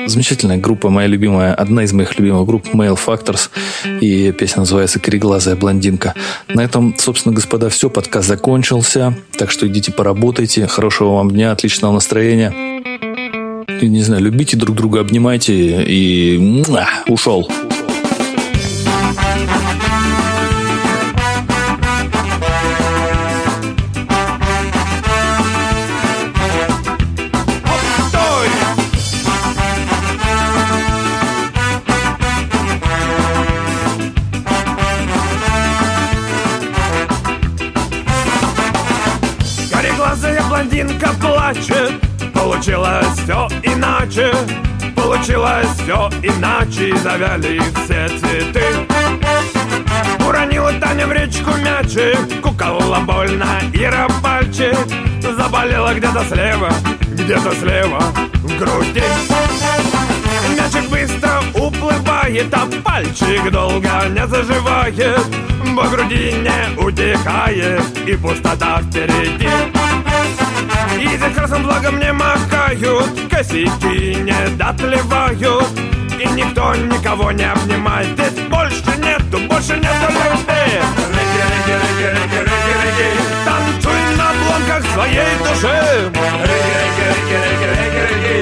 замечательная 0.07 0.59
группа, 0.59 0.91
моя 0.91 1.09
любимая, 1.09 1.55
одна 1.55 1.85
из 1.85 1.93
моих 1.93 2.18
любимых 2.18 2.47
групп 2.47 2.68
Male 2.73 2.99
Factors. 3.05 3.51
И 4.01 4.33
песня 4.33 4.61
называется 4.61 5.01
«Кореглазая 5.01 5.57
блондинка». 5.57 6.14
На 6.49 6.62
этом, 6.62 6.95
собственно, 6.99 7.35
господа, 7.35 7.68
все. 7.68 7.91
Подкаст 7.91 8.29
закончился. 8.29 9.16
Так 9.37 9.51
что 9.51 9.66
идите 9.66 9.93
поработайте. 9.93 10.66
Хорошего 10.66 11.14
вам 11.14 11.31
дня, 11.31 11.53
отличного 11.53 11.93
настроения. 11.93 12.11
И, 13.80 13.88
не 13.88 14.02
знаю, 14.02 14.22
любите 14.22 14.56
друг 14.56 14.76
друга, 14.76 15.00
обнимайте 15.00 15.82
и 15.82 16.38
ушел. 17.08 17.48
Все 43.33 43.49
иначе. 43.62 44.30
Получилось 44.95 45.68
все 45.83 46.11
иначе 46.22 46.91
И 46.91 46.97
завяли 46.97 47.61
все 47.85 48.09
цветы. 48.18 48.62
Уронила 50.26 50.72
Таня 50.74 51.07
в 51.07 51.12
речку 51.12 51.51
мячик 51.57 52.41
Куколла 52.43 53.01
больно 53.01 53.61
Ира 53.72 54.09
пальчик 54.22 54.76
Заболела 55.20 55.93
где-то 55.95 56.24
слева 56.24 56.70
Где-то 57.09 57.53
слева 57.55 58.03
в 58.33 58.59
груди. 58.59 59.03
Мячик 60.57 60.89
быстро 60.91 61.43
уплывает, 61.55 62.53
а 62.53 62.68
пальчик 62.83 63.51
долго 63.51 63.89
не 64.11 64.26
заживает. 64.26 65.26
По 65.76 65.89
груди 65.89 66.33
не 66.33 66.80
утекает 66.80 67.83
и 68.07 68.16
пустота 68.16 68.80
впереди 68.83 69.72
И 71.03 71.16
за 71.16 71.30
красным 71.30 71.64
флагом 71.64 71.98
не 71.98 72.12
махают, 72.12 73.11
косяки 73.28 74.14
не 74.14 74.57
дотлевают 74.57 75.66
И 76.16 76.26
никто 76.28 76.76
никого 76.76 77.32
не 77.32 77.42
обнимает, 77.50 78.07
здесь 78.11 78.46
больше 78.48 78.96
нету, 78.98 79.38
больше 79.48 79.74
нету 79.78 80.07
любви 80.12 80.78
Рыги, 81.11 81.42
рыги, 81.50 81.74
рыги, 81.82 82.07
рыги, 82.07 82.38
рыги, 82.38 82.72
рыги, 82.82 83.09
танцуй 83.44 84.00
на 84.16 84.30
обломках 84.30 84.82
своей 84.94 85.32
души 85.38 85.76
Рыги, 86.46 86.72
рыги, 86.78 87.05
рыги, 87.11 87.36
рыги, 87.42 87.66
рыги, 87.74 88.03
рыги, 88.12 88.36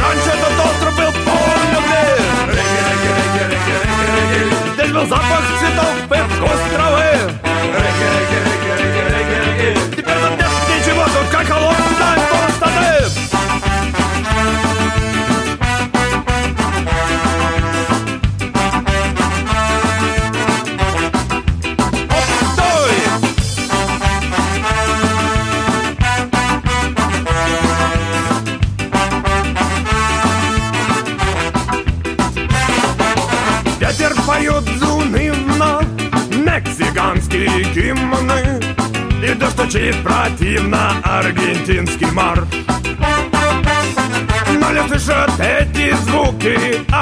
раньше 0.00 0.30
этот 0.34 0.56
остров 0.66 0.92
был 0.96 1.12
полон 1.24 1.62
любви 1.74 2.06
Рыги, 2.48 2.80
рыги, 2.88 3.10
рыги, 3.18 3.42
рыги, 3.50 3.74
рыги, 3.86 4.34
рыги, 4.34 4.74
здесь 4.74 4.90
был 4.90 5.06
запах 5.06 5.44
цветов 5.60 5.94
и 6.10 6.20
вкус 6.34 6.60
травы 6.74 7.10
Рыги, 7.78 8.06
рыги, 8.14 8.38
рыги, 8.46 8.72
рыги, 8.82 9.02
рыги, 9.14 9.96
теперь 9.96 10.43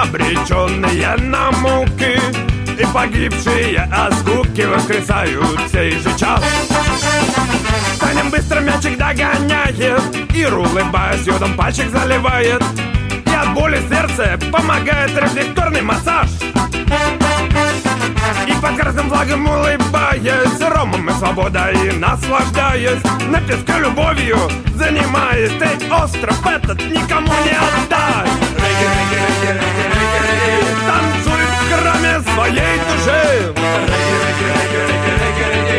Обреченные 0.01 1.17
на 1.19 1.51
муки 1.51 2.19
И 2.79 2.87
погибшие 2.95 3.79
от 3.93 4.15
скуки 4.15 4.63
Воскресают 4.63 5.61
сей 5.71 5.93
же 5.99 6.19
час. 6.19 6.43
Танем 8.01 8.31
быстро 8.31 8.61
мячик 8.61 8.97
догоняет 8.97 10.03
И 10.35 10.47
улыбаясь, 10.47 11.27
йодом 11.27 11.55
пальчик 11.57 11.91
заливает 11.91 12.63
И 13.27 13.35
от 13.35 13.53
боли 13.53 13.81
сердце 13.91 14.39
помогает 14.51 15.11
рефлекторный 15.17 15.83
массаж. 15.83 16.29
И 18.47 18.53
под 18.63 18.77
красным 18.77 19.09
флагом 19.11 19.47
улыбаясь 19.47 20.61
Ромом 20.61 21.11
и 21.11 21.13
свободой 21.13 21.93
наслаждаясь 21.99 23.03
На 23.29 23.41
песке 23.41 23.79
любовью 23.79 24.39
занимаясь 24.75 25.53
Ты 25.59 25.93
остров 25.93 26.47
этот 26.47 26.79
никому 26.87 27.33
не 27.45 27.57
отдай 27.85 28.29
Рыги, 28.57 28.85
рыги, 28.85 29.17
рыги, 29.25 29.59
рыги, 29.59 29.72
моей 32.37 32.79
душе. 32.89 33.53
Регги, 33.55 34.15
регги, 34.23 34.47
регги, 34.55 34.79
регги, 34.89 35.11
регги, 35.23 35.45
регги. 35.55 35.72